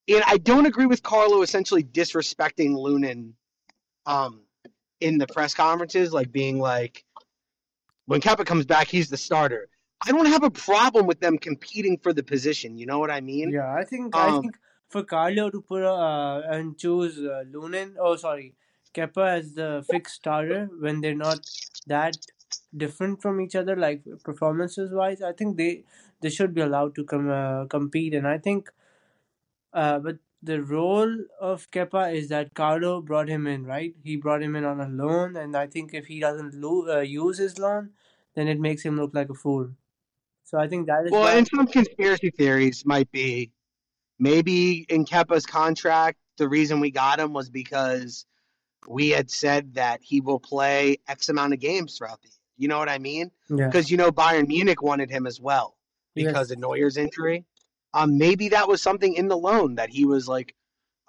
and 0.08 0.22
I 0.26 0.38
don't 0.38 0.66
agree 0.66 0.86
with 0.86 1.02
Carlo 1.02 1.42
essentially 1.42 1.84
disrespecting 1.84 2.70
Lunin 2.70 3.32
um, 4.06 4.40
in 5.00 5.18
the 5.18 5.26
press 5.26 5.54
conferences, 5.54 6.12
like 6.12 6.32
being 6.32 6.58
like, 6.58 7.04
when 8.06 8.20
Kepa 8.20 8.46
comes 8.46 8.64
back, 8.64 8.88
he's 8.88 9.10
the 9.10 9.18
starter. 9.18 9.68
I 10.06 10.12
don't 10.12 10.26
have 10.26 10.42
a 10.44 10.50
problem 10.50 11.06
with 11.06 11.20
them 11.20 11.38
competing 11.38 11.98
for 11.98 12.12
the 12.12 12.22
position. 12.22 12.78
You 12.78 12.86
know 12.86 12.98
what 12.98 13.10
I 13.10 13.20
mean? 13.20 13.54
Yeah, 13.54 13.72
I 13.74 13.84
think 13.84 14.16
I 14.16 14.30
Um, 14.30 14.40
think 14.40 14.56
for 14.88 15.02
Carlo 15.04 15.50
to 15.50 15.60
put 15.60 15.82
uh, 15.84 16.42
and 16.46 16.78
choose 16.78 17.18
uh, 17.18 17.44
Lunin, 17.52 17.96
oh 17.98 18.16
sorry, 18.16 18.54
Kepa 18.94 19.26
as 19.38 19.54
the 19.54 19.84
fixed 19.88 20.16
starter 20.16 20.66
when 20.80 21.00
they're 21.00 21.14
not 21.14 21.42
that 21.86 22.16
different 22.76 23.22
from 23.22 23.40
each 23.40 23.54
other, 23.56 23.76
like 23.76 24.02
performances 24.24 24.92
wise, 24.92 25.22
I 25.22 25.32
think 25.32 25.56
they 25.56 25.84
they 26.20 26.30
should 26.30 26.54
be 26.54 26.60
allowed 26.62 26.94
to 26.96 27.04
come 27.04 27.30
uh, 27.30 27.66
compete, 27.66 28.14
and 28.14 28.26
I 28.26 28.38
think, 28.38 28.70
uh, 29.72 29.98
but 29.98 30.18
the 30.42 30.62
role 30.62 31.12
of 31.40 31.70
Kepa 31.70 32.14
is 32.14 32.28
that 32.28 32.54
Carlo 32.54 33.00
brought 33.00 33.28
him 33.28 33.46
in, 33.46 33.64
right? 33.64 33.94
He 34.02 34.16
brought 34.16 34.42
him 34.42 34.54
in 34.56 34.64
on 34.64 34.80
a 34.80 34.88
loan, 34.88 35.36
and 35.36 35.56
I 35.56 35.66
think 35.66 35.94
if 35.94 36.06
he 36.06 36.20
doesn't 36.20 36.54
lo- 36.54 36.88
uh, 36.98 37.00
use 37.00 37.38
his 37.38 37.58
loan, 37.58 37.90
then 38.34 38.48
it 38.48 38.60
makes 38.60 38.82
him 38.84 38.96
look 38.96 39.14
like 39.14 39.30
a 39.30 39.34
fool. 39.34 39.70
So 40.48 40.58
I 40.58 40.66
think 40.66 40.86
that 40.86 41.04
is 41.04 41.12
well, 41.12 41.28
and 41.28 41.46
some 41.46 41.66
conspiracy 41.66 42.30
theories 42.30 42.86
might 42.86 43.12
be 43.12 43.52
maybe 44.18 44.86
in 44.88 45.04
Kepa's 45.04 45.44
contract, 45.44 46.16
the 46.38 46.48
reason 46.48 46.80
we 46.80 46.90
got 46.90 47.20
him 47.20 47.34
was 47.34 47.50
because 47.50 48.24
we 48.88 49.10
had 49.10 49.30
said 49.30 49.74
that 49.74 50.00
he 50.02 50.22
will 50.22 50.40
play 50.40 50.96
X 51.06 51.28
amount 51.28 51.52
of 51.52 51.60
games 51.60 51.98
throughout 51.98 52.22
the 52.22 52.28
year. 52.28 52.38
You 52.56 52.68
know 52.68 52.78
what 52.78 52.88
I 52.88 52.96
mean? 52.96 53.30
Yeah. 53.50 53.66
Because 53.66 53.90
you 53.90 53.98
know 53.98 54.10
Bayern 54.10 54.48
Munich 54.48 54.80
wanted 54.82 55.10
him 55.10 55.26
as 55.26 55.38
well 55.38 55.76
because 56.14 56.48
Yes. 56.48 56.56
of 56.56 56.62
Neuer's 56.62 56.96
injury. 56.96 57.44
Um, 57.92 58.16
maybe 58.16 58.48
that 58.48 58.68
was 58.68 58.80
something 58.80 59.12
in 59.12 59.28
the 59.28 59.36
loan 59.36 59.74
that 59.74 59.90
he 59.90 60.06
was 60.06 60.28
like, 60.28 60.54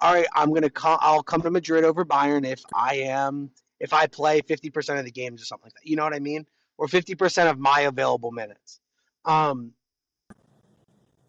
"All 0.02 0.12
right, 0.12 0.26
I'm 0.34 0.52
gonna 0.52 0.68
come. 0.68 0.98
I'll 1.00 1.22
come 1.22 1.40
to 1.42 1.50
Madrid 1.50 1.84
over 1.84 2.04
Bayern 2.04 2.46
if 2.46 2.62
I 2.74 2.96
am 2.96 3.52
if 3.78 3.94
I 3.94 4.06
play 4.06 4.42
50 4.42 4.68
percent 4.68 4.98
of 4.98 5.06
the 5.06 5.10
games 5.10 5.40
or 5.40 5.46
something 5.46 5.64
like 5.64 5.74
that. 5.74 5.86
You 5.86 5.96
know 5.96 6.04
what 6.04 6.14
I 6.14 6.18
mean? 6.18 6.46
Or 6.76 6.88
50 6.88 7.14
percent 7.14 7.48
of 7.48 7.58
my 7.58 7.80
available 7.80 8.32
minutes." 8.32 8.80
Um, 9.24 9.72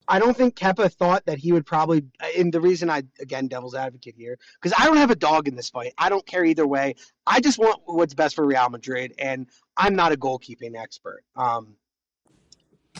I 0.08 0.19
don't 0.19 0.36
think 0.36 0.56
Kepa 0.56 0.91
thought 0.93 1.25
that 1.25 1.38
he 1.38 1.54
would 1.54 1.65
probably. 1.65 2.04
And 2.38 2.54
the 2.54 2.60
reason 2.60 2.89
I 2.89 3.04
again 3.21 3.47
devil's 3.47 3.75
advocate 3.75 4.15
here 4.17 4.38
because 4.62 4.77
I 4.77 4.86
don't 4.86 4.97
have 4.97 5.10
a 5.10 5.15
dog 5.15 5.47
in 5.47 5.56
this 5.56 5.69
fight. 5.69 5.93
I 5.97 6.10
don't 6.10 6.25
care 6.25 6.43
either 6.43 6.67
way. 6.67 6.95
I 7.25 7.39
just 7.39 7.58
want 7.58 7.82
what's 7.86 8.13
best 8.13 8.36
for 8.36 8.45
Real 8.45 8.69
Madrid, 8.69 9.13
and 9.17 9.47
I'm 9.77 9.95
not 9.95 10.12
a 10.12 10.17
goalkeeping 10.17 10.75
expert. 10.75 11.23
Um, 11.36 11.75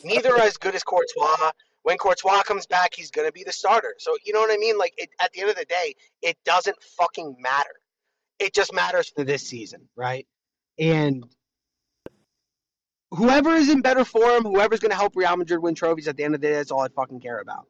neither 0.06 0.38
as 0.40 0.56
good 0.58 0.74
as 0.74 0.84
Courtois. 0.84 1.52
When 1.84 1.98
Courtois 1.98 2.44
comes 2.44 2.68
back, 2.68 2.94
he's 2.94 3.12
going 3.12 3.28
to 3.28 3.34
be 3.34 3.44
the 3.44 3.52
starter. 3.52 3.96
So 3.98 4.16
you 4.24 4.34
know 4.34 4.40
what 4.40 4.52
I 4.52 4.58
mean? 4.58 4.78
Like 4.78 4.94
it, 4.98 5.10
at 5.20 5.34
the 5.34 5.42
end 5.42 5.50
of 5.50 5.56
the 5.58 5.66
day, 5.66 5.96
it 6.22 6.38
doesn't 6.46 6.82
fucking 6.98 7.36
matter. 7.40 7.74
It 8.40 8.54
just 8.54 8.74
matters 8.74 9.10
for 9.10 9.24
this 9.24 9.46
season, 9.46 9.90
right? 9.96 10.28
And 10.78 11.26
whoever 13.12 13.56
is 13.56 13.70
in 13.70 13.82
better 13.82 14.06
form, 14.06 14.44
whoever's 14.44 14.80
going 14.80 14.92
to 14.92 14.98
help 14.98 15.16
Real 15.16 15.36
Madrid 15.36 15.62
win 15.62 15.76
trophies 15.76 16.08
at 16.08 16.18
the 16.18 16.24
end 16.24 16.36
of 16.36 16.42
the 16.42 16.48
day, 16.48 16.54
that's 16.54 16.72
all 16.72 16.82
I 16.82 16.88
fucking 16.90 17.20
care 17.20 17.40
about. 17.40 17.68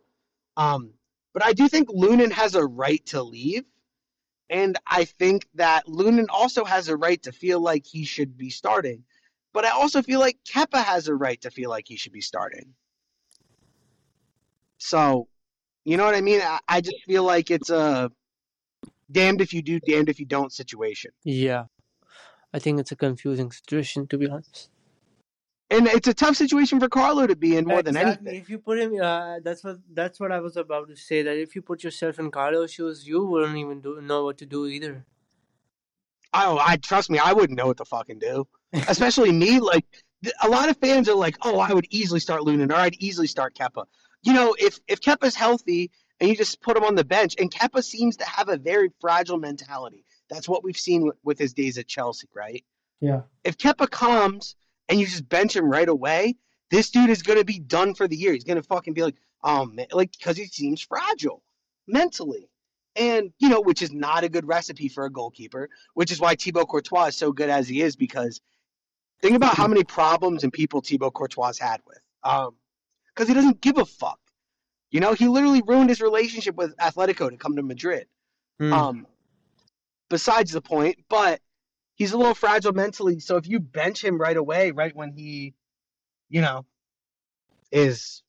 Um, 0.56 0.94
but 1.34 1.44
I 1.44 1.54
do 1.54 1.68
think 1.68 1.90
Lunin 1.90 2.32
has 2.32 2.56
a 2.56 2.66
right 2.66 3.06
to 3.08 3.24
leave. 3.24 3.64
And 4.50 4.78
I 4.86 5.06
think 5.06 5.48
that 5.56 5.88
Lunin 5.88 6.26
also 6.30 6.66
has 6.66 6.90
a 6.90 6.98
right 6.98 7.22
to 7.24 7.32
feel 7.32 7.62
like 7.62 7.86
he 7.86 8.04
should 8.04 8.38
be 8.38 8.50
starting. 8.50 9.06
But 9.54 9.66
I 9.66 9.70
also 9.70 10.02
feel 10.02 10.20
like 10.20 10.40
Kepa 10.46 10.84
has 10.84 11.08
a 11.08 11.16
right 11.16 11.40
to 11.42 11.52
feel 11.52 11.70
like 11.70 11.88
he 11.88 11.96
should 11.96 12.12
be 12.12 12.22
starting. 12.22 12.74
So, 14.78 15.28
you 15.86 15.96
know 15.96 16.06
what 16.06 16.16
I 16.16 16.22
mean? 16.22 16.42
I, 16.42 16.60
I 16.68 16.82
just 16.82 17.04
feel 17.06 17.24
like 17.24 17.50
it's 17.50 17.70
a 17.70 18.12
damned 19.10 19.40
if 19.40 19.54
you 19.54 19.62
do, 19.62 19.80
damned 19.80 20.10
if 20.10 20.20
you 20.20 20.26
don't 20.26 20.52
situation. 20.52 21.12
Yeah. 21.24 21.66
I 22.54 22.60
think 22.60 22.80
it's 22.80 22.92
a 22.92 22.98
confusing 22.98 23.52
situation 23.52 24.08
to 24.08 24.18
be 24.18 24.28
honest. 24.28 24.71
And 25.72 25.88
it's 25.88 26.08
a 26.10 26.14
tough 26.14 26.36
situation 26.36 26.82
for 26.82 26.90
Carlo 26.90 27.26
to 27.26 27.36
be 27.36 27.56
in 27.56 27.64
more 27.66 27.82
than 27.82 27.96
anything. 27.96 28.36
If 28.36 28.50
you 28.50 28.60
put 28.60 28.78
him, 28.78 29.02
uh, 29.02 29.40
that's 29.42 29.64
what 29.64 29.78
that's 29.94 30.20
what 30.20 30.30
I 30.30 30.42
was 30.42 30.58
about 30.58 30.90
to 30.90 30.98
say. 30.98 31.22
That 31.22 31.38
if 31.38 31.56
you 31.56 31.62
put 31.62 31.82
yourself 31.86 32.20
in 32.20 32.30
Carlo's 32.30 32.74
shoes, 32.74 33.08
you 33.08 33.24
wouldn't 33.24 33.56
even 33.56 33.80
do, 33.80 34.02
know 34.02 34.26
what 34.26 34.38
to 34.40 34.46
do 34.46 34.66
either. 34.66 35.06
Oh, 36.34 36.60
I 36.62 36.76
trust 36.76 37.10
me, 37.10 37.20
I 37.20 37.32
wouldn't 37.32 37.58
know 37.58 37.68
what 37.68 37.78
to 37.78 37.86
fucking 37.86 38.20
do. 38.20 38.48
Especially 38.74 39.32
me, 39.32 39.62
like 39.62 39.86
th- 40.24 40.36
a 40.44 40.50
lot 40.50 40.68
of 40.68 40.76
fans 40.78 41.08
are 41.08 41.16
like, 41.16 41.38
"Oh, 41.42 41.60
I 41.60 41.74
would 41.74 41.88
easily 41.90 42.20
start 42.20 42.42
Lunin, 42.42 42.70
or 42.70 42.76
I'd 42.76 42.96
easily 42.96 43.28
start 43.28 43.56
Kepa." 43.56 43.86
You 44.24 44.34
know, 44.34 44.54
if 44.60 44.78
if 44.90 45.00
Kepa's 45.00 45.36
healthy 45.36 45.90
and 46.20 46.30
you 46.30 46.36
just 46.36 46.62
put 46.62 46.76
him 46.76 46.84
on 46.84 46.96
the 46.96 47.06
bench, 47.06 47.36
and 47.40 47.50
Kepa 47.50 47.82
seems 47.82 48.18
to 48.18 48.26
have 48.26 48.50
a 48.50 48.58
very 48.58 48.92
fragile 49.00 49.40
mentality. 49.40 50.04
That's 50.30 50.50
what 50.50 50.66
we've 50.66 50.78
seen 50.78 51.06
with, 51.06 51.18
with 51.24 51.40
his 51.40 51.54
days 51.54 51.78
at 51.78 51.88
Chelsea, 51.88 52.28
right? 52.36 52.64
Yeah. 53.00 53.22
If 53.44 53.58
Kepa 53.58 53.90
comes 53.90 54.56
and 54.92 55.00
you 55.00 55.08
just 55.08 55.28
bench 55.30 55.56
him 55.56 55.70
right 55.70 55.88
away, 55.88 56.36
this 56.70 56.92
dude 56.92 57.10
is 57.10 57.24
gonna 57.24 57.46
be 57.46 57.60
done 57.60 57.96
for 57.96 58.08
the 58.08 58.16
year. 58.16 58.34
He's 58.34 58.44
gonna 58.44 58.62
fucking 58.62 58.94
be 58.94 59.04
like, 59.04 59.16
"Oh 59.44 59.66
man," 59.66 59.88
like 59.92 60.12
because 60.12 60.38
he 60.38 60.46
seems 60.46 60.82
fragile 60.82 61.42
mentally. 61.88 62.50
And, 62.98 63.32
you 63.40 63.48
know, 63.48 63.62
which 63.62 63.82
is 63.82 63.94
not 63.94 64.26
a 64.26 64.30
good 64.30 64.46
recipe 64.46 64.90
for 64.90 65.06
a 65.06 65.10
goalkeeper, 65.10 65.70
which 65.94 66.12
is 66.12 66.20
why 66.20 66.36
Thibaut 66.36 66.68
Courtois 66.68 67.06
is 67.06 67.16
so 67.16 67.32
good 67.32 67.50
as 67.50 67.66
he 67.70 67.82
is 67.82 67.96
because 67.96 68.42
think 69.22 69.38
about 69.38 69.56
how 69.56 69.66
many 69.66 69.86
problems 69.86 70.44
and 70.44 70.52
people 70.52 70.82
Thibaut 70.82 71.14
Courtois 71.14 71.54
had 71.58 71.80
with. 71.88 72.02
Um, 72.24 72.58
because 73.08 73.30
he 73.30 73.34
doesn't 73.34 73.62
give 73.62 73.78
a 73.78 73.86
fuck. 73.86 74.20
You 74.90 75.00
know, 75.00 75.14
he 75.14 75.30
literally 75.30 75.62
ruined 75.66 75.90
his 75.90 76.02
relationship 76.02 76.56
with 76.56 76.76
Atletico 76.78 77.30
to 77.30 77.38
come 77.38 77.56
to 77.56 77.64
Madrid. 77.64 78.08
Hmm. 78.60 78.74
Um, 78.74 79.08
besides 80.10 80.52
the 80.52 80.62
point, 80.62 80.98
but 81.08 81.40
he's 82.02 82.14
a 82.14 82.18
little 82.18 82.34
fragile 82.34 82.74
mentally. 82.74 83.20
So 83.20 83.36
if 83.36 83.48
you 83.48 83.60
bench 83.60 84.04
him 84.04 84.20
right 84.20 84.36
away, 84.36 84.72
right 84.72 84.96
when 84.96 85.12
he, 85.12 85.54
you 86.30 86.42
know, 86.42 86.66
is 87.72 88.24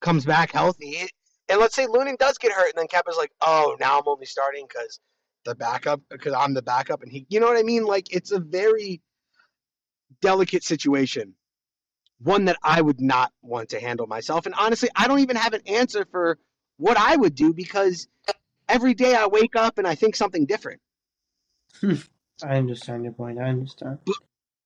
comes 0.00 0.24
back 0.24 0.50
healthy, 0.50 1.06
and 1.48 1.60
let's 1.60 1.76
say 1.76 1.86
Lunin 1.86 2.18
does 2.18 2.36
get 2.36 2.50
hurt, 2.50 2.74
and 2.74 2.76
then 2.76 2.88
Kepa's 2.88 3.16
like, 3.16 3.30
oh, 3.40 3.76
now 3.78 4.00
I'm 4.00 4.08
only 4.08 4.26
starting 4.26 4.66
because 4.68 4.98
the 5.44 5.54
backup, 5.54 6.00
because 6.10 6.34
I'm 6.34 6.52
the 6.52 6.62
backup, 6.62 7.00
and 7.02 7.12
he, 7.12 7.26
you 7.28 7.38
know 7.38 7.46
what 7.46 7.56
I 7.56 7.62
mean? 7.62 7.84
Like 7.84 8.12
it's 8.12 8.32
a 8.32 8.40
very 8.40 9.02
delicate 10.20 10.64
situation, 10.64 11.34
one 12.18 12.46
that 12.46 12.58
I 12.60 12.82
would 12.82 13.00
not 13.00 13.32
want 13.40 13.68
to 13.68 13.78
handle 13.78 14.08
myself. 14.08 14.46
And 14.46 14.54
honestly, 14.56 14.88
I 14.96 15.06
don't 15.06 15.20
even 15.20 15.36
have 15.36 15.52
an 15.52 15.62
answer 15.68 16.08
for 16.10 16.40
what 16.76 16.96
I 16.96 17.14
would 17.14 17.36
do 17.36 17.54
because 17.54 18.08
every 18.68 18.94
day 18.94 19.14
I 19.14 19.28
wake 19.28 19.54
up 19.54 19.78
and 19.78 19.86
I 19.86 19.94
think 19.94 20.16
something 20.16 20.44
different. 20.44 20.80
I 22.42 22.56
understand 22.56 23.04
your 23.04 23.12
point. 23.12 23.38
I 23.38 23.48
understand. 23.48 23.98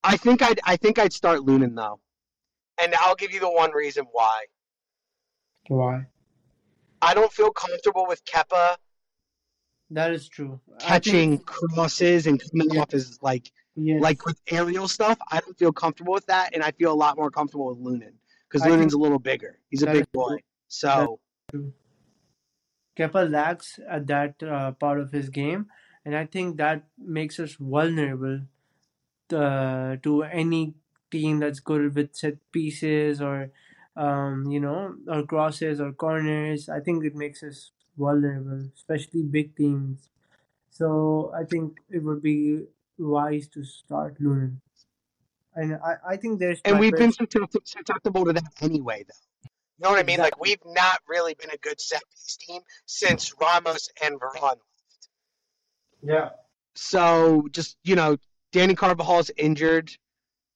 I 0.05 0.17
think 0.17 0.43
I'd 0.43 0.61
I 0.65 0.77
think 0.77 0.99
I'd 0.99 1.13
start 1.13 1.41
Lunin 1.41 1.75
though. 1.75 2.01
And 2.83 2.95
I'll 3.01 3.15
give 3.15 3.33
you 3.33 3.41
the 3.41 3.51
one 3.51 3.73
reason 3.73 4.05
why. 4.13 4.45
Why? 5.69 6.07
I 7.01 7.15
don't 7.15 7.33
feel 7.33 7.51
comfortable 7.51 8.07
with 8.09 8.25
Kepa 8.25 8.77
That 9.91 10.13
is 10.13 10.29
true. 10.29 10.61
I 10.69 10.71
think- 10.79 10.83
catching 10.83 11.39
crosses 11.39 12.27
and 12.27 12.41
coming 12.51 12.71
Yeah. 12.75 12.83
off 12.83 12.95
as 12.95 13.19
like 13.23 13.51
yes. 13.77 14.01
like 14.03 14.25
with 14.27 14.41
aerial 14.49 14.89
stuff. 14.89 15.19
I 15.31 15.41
don't 15.41 15.57
feel 15.59 15.73
comfortable 15.73 16.15
with 16.15 16.27
that, 16.27 16.55
and 16.55 16.63
I 16.63 16.73
feel 16.73 16.93
a 16.93 16.95
lot 17.05 17.17
more 17.17 17.31
comfortable 17.31 17.67
with 17.69 17.79
Lunin 17.79 18.15
because 18.51 18.67
Lunin's 18.67 18.95
a 18.95 18.99
little 18.99 19.19
bigger. 19.19 19.59
He's 19.71 19.83
a 19.83 19.87
big 19.87 20.11
boy. 20.13 20.39
So 20.69 21.21
Kepa 22.99 23.31
lacks 23.31 23.79
at 23.89 24.07
that 24.09 24.43
uh, 24.43 24.73
part 24.73 25.01
of 25.01 25.11
his 25.13 25.29
game, 25.31 25.67
and 26.05 26.17
I 26.17 26.27
think 26.27 26.57
that 26.57 26.85
makes 26.99 27.39
us 27.39 27.55
vulnerable 27.55 28.41
uh, 29.33 29.97
to 30.03 30.23
any 30.25 30.75
team 31.11 31.39
that's 31.39 31.61
good 31.61 31.95
with 31.95 32.17
set 32.17 32.39
pieces 32.53 33.21
or 33.21 33.51
um, 33.97 34.51
you 34.51 34.61
know 34.61 34.95
or 35.09 35.23
crosses 35.25 35.81
or 35.81 35.93
corners. 35.93 36.69
I 36.69 36.81
think 36.81 37.05
it 37.05 37.15
makes 37.15 37.43
us 37.43 37.71
vulnerable, 37.97 38.69
especially 38.75 39.23
big 39.23 39.57
teams. 39.57 40.09
So 40.71 41.33
I 41.37 41.45
think 41.45 41.79
it 41.91 42.03
would 42.03 42.23
be 42.23 42.65
wise 42.99 43.47
to 43.49 43.65
start 43.65 44.21
Lunin. 44.21 44.57
And 45.55 45.75
I, 45.75 46.15
I 46.15 46.17
think 46.17 46.39
there's 46.39 46.61
and 46.65 46.81
we've 46.81 46.97
been 46.97 47.13
susceptible 47.13 48.25
to 48.25 48.33
that 48.33 48.53
anyway, 48.63 49.05
though. 49.07 49.51
You 49.79 49.85
know 49.85 49.91
what 49.91 49.99
I 49.99 50.05
mean? 50.05 50.21
Like 50.21 50.41
we've 50.41 50.65
not 50.65 51.01
really 51.09 51.35
been 51.35 51.51
a 51.51 51.57
good 51.59 51.81
set 51.81 52.03
piece 52.11 52.37
team 52.37 52.63
since 52.87 53.35
Ramos 53.39 53.91
and 54.03 54.19
Varane 54.19 54.59
yeah. 56.03 56.31
So 56.75 57.49
just 57.53 57.77
you 57.85 57.97
know, 57.97 58.17
Dani 58.53 58.77
Carvajal's 58.77 59.31
injured, 59.37 59.91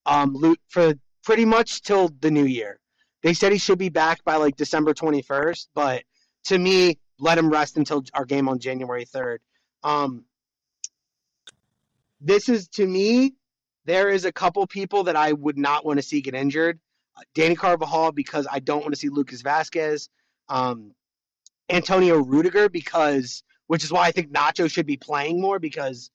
um, 0.05 0.57
for 0.69 0.95
pretty 1.25 1.45
much 1.45 1.83
till 1.83 2.09
the 2.21 2.31
new 2.31 2.45
year. 2.45 2.79
They 3.23 3.35
said 3.35 3.53
he 3.53 3.59
should 3.59 3.79
be 3.79 3.89
back 3.89 4.23
by 4.25 4.37
like 4.37 4.57
December 4.57 4.95
twenty 4.95 5.23
first, 5.23 5.69
but 5.75 6.05
to 6.45 6.59
me, 6.59 6.99
let 7.19 7.39
him 7.39 7.51
rest 7.51 7.77
until 7.77 8.05
our 8.15 8.25
game 8.25 8.49
on 8.49 8.59
January 8.59 9.05
third. 9.05 9.41
Um, 9.83 10.25
this 12.21 12.49
is 12.49 12.69
to 12.69 12.87
me, 12.87 13.35
there 13.85 14.09
is 14.11 14.25
a 14.25 14.33
couple 14.33 14.67
people 14.67 15.05
that 15.05 15.17
I 15.17 15.33
would 15.33 15.59
not 15.59 15.85
want 15.85 15.99
to 15.99 16.03
see 16.03 16.21
get 16.21 16.35
injured. 16.35 16.79
Dani 17.35 17.57
Carvajal 17.57 18.13
because 18.13 18.47
I 18.51 18.59
don't 18.59 18.83
want 18.83 18.95
to 18.95 19.01
see 19.01 19.09
Lucas 19.09 19.43
Vázquez. 19.43 20.09
Um, 20.49 20.95
Antonio 21.69 22.19
Rudiger 22.19 22.69
because, 22.69 23.43
which 23.67 23.85
is 23.85 23.93
why 23.93 24.07
I 24.07 24.13
think 24.13 24.33
Nacho 24.33 24.71
should 24.71 24.87
be 24.87 24.97
playing 24.97 25.41
more 25.41 25.59
because 25.59 26.11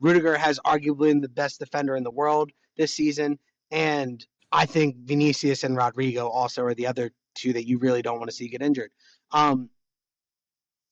Rudiger 0.00 0.36
has 0.36 0.58
arguably 0.64 1.10
been 1.10 1.20
the 1.20 1.28
best 1.28 1.58
defender 1.60 1.96
in 1.96 2.02
the 2.02 2.10
world 2.10 2.50
this 2.76 2.92
season, 2.92 3.38
and 3.70 4.24
I 4.52 4.66
think 4.66 4.96
Vinicius 4.96 5.64
and 5.64 5.76
Rodrygo 5.76 6.28
also 6.30 6.64
are 6.64 6.74
the 6.74 6.86
other 6.86 7.10
two 7.34 7.52
that 7.52 7.66
you 7.66 7.78
really 7.78 8.02
don't 8.02 8.18
want 8.18 8.30
to 8.30 8.36
see 8.36 8.48
get 8.48 8.62
injured. 8.62 8.90
Um, 9.32 9.70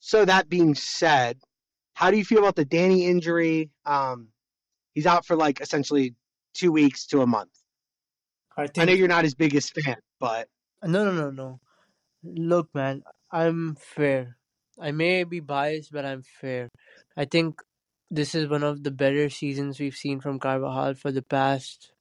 so 0.01 0.25
that 0.25 0.49
being 0.49 0.75
said, 0.75 1.39
how 1.95 2.11
do 2.11 2.17
you 2.17 2.25
feel 2.25 2.39
about 2.39 2.57
the 2.57 2.65
Danny 2.65 3.07
injury? 3.07 3.71
Um, 3.87 4.29
he's 4.95 5.07
out 5.07 5.25
for 5.25 5.37
like 5.37 5.61
essentially 5.61 6.15
two 6.55 6.73
weeks 6.73 7.07
to 7.07 7.23
a 7.23 7.27
month. 7.27 7.51
I 8.57 8.67
think 8.67 8.79
I 8.79 8.85
know 8.87 8.93
you're 8.93 9.09
not 9.09 9.25
his 9.25 9.35
biggest 9.35 9.75
fan, 9.75 9.97
but 10.19 10.49
No, 10.83 11.05
no, 11.05 11.13
no, 11.13 11.31
no. 11.31 11.61
Look, 12.25 12.69
man, 12.75 13.03
I'm 13.31 13.77
fair. 13.77 14.37
I 14.81 14.91
may 14.93 15.25
be 15.25 15.41
biased, 15.41 15.93
but 15.93 16.05
I'm 16.05 16.23
fair. 16.23 16.71
I 17.17 17.25
think 17.25 17.61
this 18.11 18.35
is 18.35 18.49
one 18.49 18.63
of 18.63 18.83
the 18.83 18.91
better 18.91 19.29
seasons 19.29 19.79
we've 19.81 19.97
seen 19.97 20.21
from 20.21 20.39
Carvajal 20.39 20.95
for 20.95 21.13
the 21.13 21.23
past, 21.23 21.93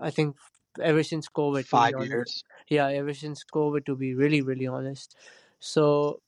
I 0.00 0.10
think, 0.10 0.36
ever 0.80 1.02
since 1.02 1.28
COVID. 1.28 1.64
five 1.64 1.94
years. 2.00 2.44
Yeah, 2.68 2.88
ever 2.88 3.14
since 3.14 3.44
COVID, 3.44 3.86
to 3.86 3.96
be 3.96 4.14
really, 4.14 4.42
really 4.42 4.66
honest. 4.66 5.16
So, 5.58 6.20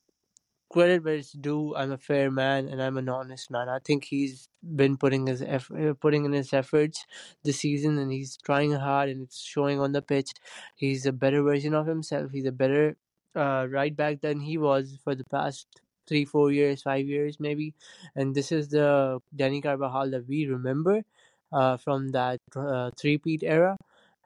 credit 0.71 1.05
where 1.05 1.17
it's 1.17 1.33
due. 1.33 1.75
I'm 1.77 1.93
a 1.93 1.99
fair 1.99 2.31
man 2.31 2.69
and 2.69 2.81
I'm 2.83 2.97
an 2.97 3.09
honest 3.09 3.51
man. 3.51 3.69
I 3.69 3.79
think 3.79 4.05
he's 4.05 4.49
been 4.63 4.97
putting 4.97 5.27
his 5.27 5.43
eff- 5.43 5.71
uh, 5.71 5.95
putting 5.95 6.25
in 6.25 6.33
his 6.33 6.53
efforts 6.53 7.05
this 7.45 7.59
season, 7.59 7.99
and 7.99 8.11
he's 8.13 8.37
trying 8.39 8.73
hard, 8.73 9.09
and 9.11 9.23
it's 9.23 9.43
showing 9.43 9.81
on 9.81 9.93
the 9.93 10.03
pitch. 10.03 10.31
He's 10.77 11.07
a 11.07 11.13
better 11.13 11.43
version 11.43 11.75
of 11.75 11.87
himself. 11.87 12.31
He's 12.33 12.47
a 12.47 12.53
better 12.53 12.97
uh, 13.35 13.67
right 13.71 13.95
back 13.95 14.21
than 14.23 14.41
he 14.41 14.59
was 14.59 14.99
for 15.05 15.15
the 15.15 15.25
past 15.25 15.67
three, 16.07 16.25
four 16.25 16.53
years, 16.53 16.83
five 16.83 17.07
years, 17.07 17.39
maybe. 17.41 17.75
And 18.17 18.35
this 18.35 18.53
is 18.53 18.69
the 18.69 19.21
Dani 19.37 19.63
Carvajal 19.63 20.11
that 20.11 20.29
we 20.29 20.47
remember 20.47 21.03
uh, 21.53 21.77
from 21.77 22.11
that 22.11 22.41
uh, 22.57 22.91
three-peat 22.99 23.43
era, 23.43 23.77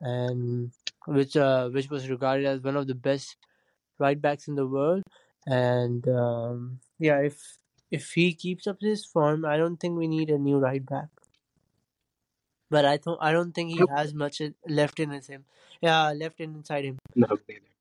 and 0.01 0.73
which 1.07 1.37
uh, 1.37 1.69
which 1.69 1.91
was 1.91 2.09
regarded 2.09 2.47
as 2.47 2.61
one 2.61 2.77
of 2.77 2.87
the 2.87 2.95
best 2.95 3.37
right 3.99 4.21
backs 4.21 4.49
in 4.49 4.55
the 4.55 4.67
world. 4.67 5.03
And 5.47 6.07
um, 6.09 6.81
yeah, 6.99 7.21
if 7.21 7.59
if 7.91 8.13
he 8.13 8.33
keeps 8.35 8.67
up 8.67 8.81
this 8.81 9.05
form, 9.05 9.45
I 9.45 9.57
don't 9.57 9.79
think 9.79 9.99
we 9.99 10.09
need 10.09 10.31
a 10.31 10.39
new 10.39 10.59
right 10.59 10.85
back. 10.85 11.09
But 12.71 12.85
I 12.85 12.97
don't 12.97 13.19
I 13.21 13.33
don't 13.33 13.53
think 13.53 13.71
he 13.71 13.85
has 13.95 14.15
much 14.15 14.41
left 14.67 14.99
in 14.99 15.11
his 15.11 15.27
him. 15.27 15.45
Yeah, 15.81 16.13
left 16.13 16.41
in 16.41 16.55
inside 16.55 16.85
him. 16.85 16.99
No, 17.15 17.27
neither. 17.49 17.74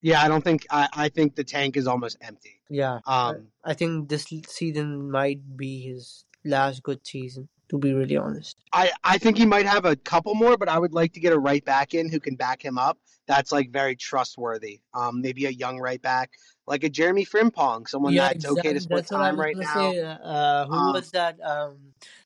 Yeah, 0.00 0.22
I 0.22 0.28
don't 0.28 0.42
think. 0.44 0.66
I, 0.70 0.88
I 0.94 1.08
think 1.08 1.34
the 1.34 1.44
tank 1.44 1.76
is 1.76 1.86
almost 1.86 2.18
empty. 2.20 2.60
Yeah, 2.70 3.00
Um, 3.06 3.48
I 3.64 3.74
think 3.74 4.08
this 4.08 4.26
season 4.46 5.10
might 5.10 5.56
be 5.56 5.80
his 5.80 6.24
last 6.44 6.82
good 6.82 7.06
season. 7.06 7.48
To 7.70 7.76
be 7.76 7.92
really 7.92 8.16
honest. 8.16 8.56
I, 8.72 8.90
I 9.04 9.18
think 9.18 9.36
he 9.36 9.44
might 9.44 9.66
have 9.66 9.84
a 9.84 9.94
couple 9.94 10.34
more, 10.34 10.56
but 10.56 10.70
I 10.70 10.78
would 10.78 10.94
like 10.94 11.12
to 11.12 11.20
get 11.20 11.34
a 11.34 11.38
right 11.38 11.62
back 11.62 11.92
in 11.92 12.08
who 12.10 12.18
can 12.18 12.34
back 12.34 12.64
him 12.64 12.78
up. 12.78 12.96
That's 13.26 13.52
like 13.52 13.70
very 13.70 13.94
trustworthy. 13.94 14.80
Um, 14.94 15.20
maybe 15.20 15.44
a 15.44 15.50
young 15.50 15.78
right 15.78 16.00
back, 16.00 16.30
like 16.66 16.82
a 16.82 16.88
Jeremy 16.88 17.26
Frimpong, 17.26 17.86
someone 17.86 18.14
yeah, 18.14 18.28
that's 18.32 18.46
okay 18.46 18.70
to 18.72 18.76
exactly. 18.76 18.80
split 18.80 18.96
That's 19.00 19.10
time 19.10 19.38
right 19.38 19.54
now. 19.54 19.92
say. 19.92 20.00
Uh, 20.00 20.64
who 20.64 20.74
Um, 20.74 20.92
was 20.94 21.10
that? 21.10 21.36
Um, 21.44 21.76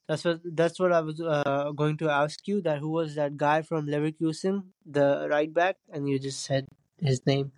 that's 0.07 0.23
what 0.23 0.39
that's 0.45 0.79
what 0.79 0.93
I 0.93 1.01
was 1.01 1.19
uh, 1.19 1.71
going 1.75 1.97
to 1.97 2.09
ask 2.09 2.47
you. 2.47 2.61
That 2.61 2.79
who 2.79 2.91
was 2.91 3.15
that 3.15 3.35
guy 3.35 3.63
from 3.63 3.85
Leverkusen, 3.87 4.63
the 4.85 5.27
right 5.29 5.53
back, 5.53 5.75
and 5.91 6.07
you 6.07 6.19
just 6.19 6.39
said 6.45 6.67
his 7.05 7.25
name. 7.25 7.51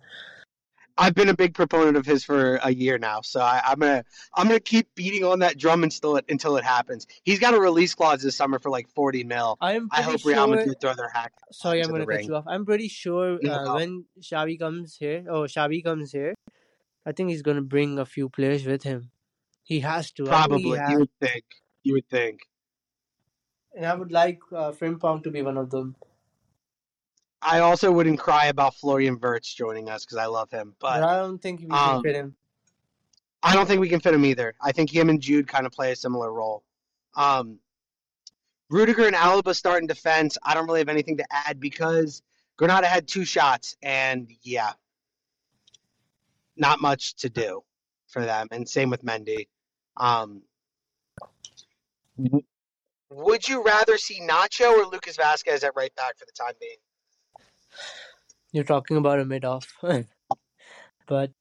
I've 0.98 1.14
been 1.14 1.28
a 1.28 1.34
big 1.34 1.52
proponent 1.52 1.98
of 1.98 2.06
his 2.06 2.24
for 2.24 2.56
a 2.62 2.72
year 2.72 2.96
now, 2.96 3.20
so 3.20 3.40
I, 3.40 3.60
I'm 3.66 3.78
gonna 3.78 4.02
I'm 4.34 4.46
gonna 4.46 4.60
keep 4.60 4.94
beating 4.94 5.24
on 5.24 5.40
that 5.40 5.58
drum 5.58 5.82
until 5.84 6.16
it 6.16 6.24
until 6.30 6.56
it 6.56 6.64
happens. 6.64 7.06
He's 7.22 7.38
got 7.38 7.52
a 7.52 7.60
release 7.60 7.94
clause 7.94 8.22
this 8.22 8.34
summer 8.34 8.58
for 8.58 8.70
like 8.70 8.88
40 8.88 9.24
mil. 9.24 9.58
I 9.60 9.74
am 9.74 9.88
I 9.92 10.00
hope 10.00 10.24
Real. 10.24 10.46
Madrid 10.46 10.80
throw 10.80 10.94
their 10.94 11.10
hack. 11.10 11.32
Sorry, 11.52 11.82
I'm 11.82 11.90
gonna 11.90 12.06
cut 12.06 12.08
ring. 12.08 12.28
you 12.28 12.36
off. 12.36 12.44
I'm 12.46 12.64
pretty 12.64 12.88
sure 12.88 13.38
No, 13.42 13.52
uh, 13.52 13.64
no. 13.64 13.74
when 13.74 14.04
Xabi 14.22 14.58
comes 14.58 14.96
here, 14.96 15.22
oh 15.28 15.42
Xabi 15.42 15.84
comes 15.84 16.12
here, 16.12 16.34
I 17.04 17.12
think 17.12 17.28
he's 17.28 17.42
gonna 17.42 17.60
bring 17.60 17.98
a 17.98 18.06
few 18.06 18.30
players 18.30 18.64
with 18.64 18.82
him. 18.82 19.10
He 19.64 19.80
has 19.80 20.12
to. 20.12 20.30
I 20.30 20.46
think 20.46 20.62
he 20.62 20.70
Probably, 20.70 20.78
has. 20.78 20.90
you 20.92 20.98
would 21.00 21.10
think. 21.20 21.44
You 21.82 21.92
would 21.92 22.08
think. 22.08 22.40
And 23.76 23.84
I 23.84 23.94
would 23.94 24.12
like 24.12 24.38
uh, 24.50 24.72
Frimpong 24.72 25.22
to 25.24 25.30
be 25.30 25.42
one 25.42 25.58
of 25.58 25.68
them. 25.68 25.94
I 27.46 27.60
also 27.60 27.92
wouldn't 27.92 28.18
cry 28.18 28.46
about 28.46 28.74
Florian 28.74 29.20
Wirtz 29.20 29.54
joining 29.54 29.88
us 29.88 30.04
because 30.04 30.18
I 30.18 30.26
love 30.26 30.50
him, 30.50 30.74
But 30.80 31.00
but 31.00 31.02
I 31.04 31.16
don't 31.18 31.40
think 31.40 31.60
we 31.60 31.68
can 31.68 31.96
um, 31.96 32.02
fit 32.02 32.16
him. 32.16 32.34
I 33.40 33.54
don't 33.54 33.66
think 33.66 33.80
we 33.80 33.88
can 33.88 34.00
fit 34.00 34.12
him 34.12 34.24
either. 34.24 34.54
I 34.60 34.72
think 34.72 34.90
him 34.90 35.08
and 35.08 35.20
Jude 35.20 35.46
kind 35.46 35.64
of 35.64 35.70
play 35.70 35.92
a 35.92 35.96
similar 35.96 36.32
role. 36.32 36.64
Um, 37.14 37.60
Rudiger 38.68 39.06
and 39.06 39.14
Alaba 39.14 39.54
start 39.54 39.80
in 39.80 39.86
defense. 39.86 40.36
I 40.42 40.54
don't 40.54 40.66
really 40.66 40.80
have 40.80 40.88
anything 40.88 41.18
to 41.18 41.24
add 41.30 41.60
because 41.60 42.20
Granada 42.56 42.88
had 42.88 43.06
two 43.06 43.24
shots, 43.24 43.76
and 43.80 44.28
yeah, 44.42 44.72
not 46.56 46.80
much 46.80 47.14
to 47.16 47.30
do 47.30 47.62
for 48.08 48.24
them. 48.24 48.48
And 48.50 48.68
same 48.68 48.90
with 48.90 49.04
Mendy. 49.04 49.46
Um, 49.96 50.42
would 53.10 53.48
you 53.48 53.62
rather 53.62 53.98
see 53.98 54.20
Nacho 54.20 54.72
or 54.78 54.86
Lucas 54.86 55.16
Vázquez 55.16 55.62
at 55.62 55.76
right 55.76 55.94
back 55.94 56.18
for 56.18 56.24
the 56.24 56.32
time 56.32 56.54
being? 56.60 56.78
You're 58.52 58.64
talking 58.64 58.96
about 58.96 59.20
a 59.20 59.24
mid 59.24 59.44
off. 59.44 59.72
but 61.06 61.32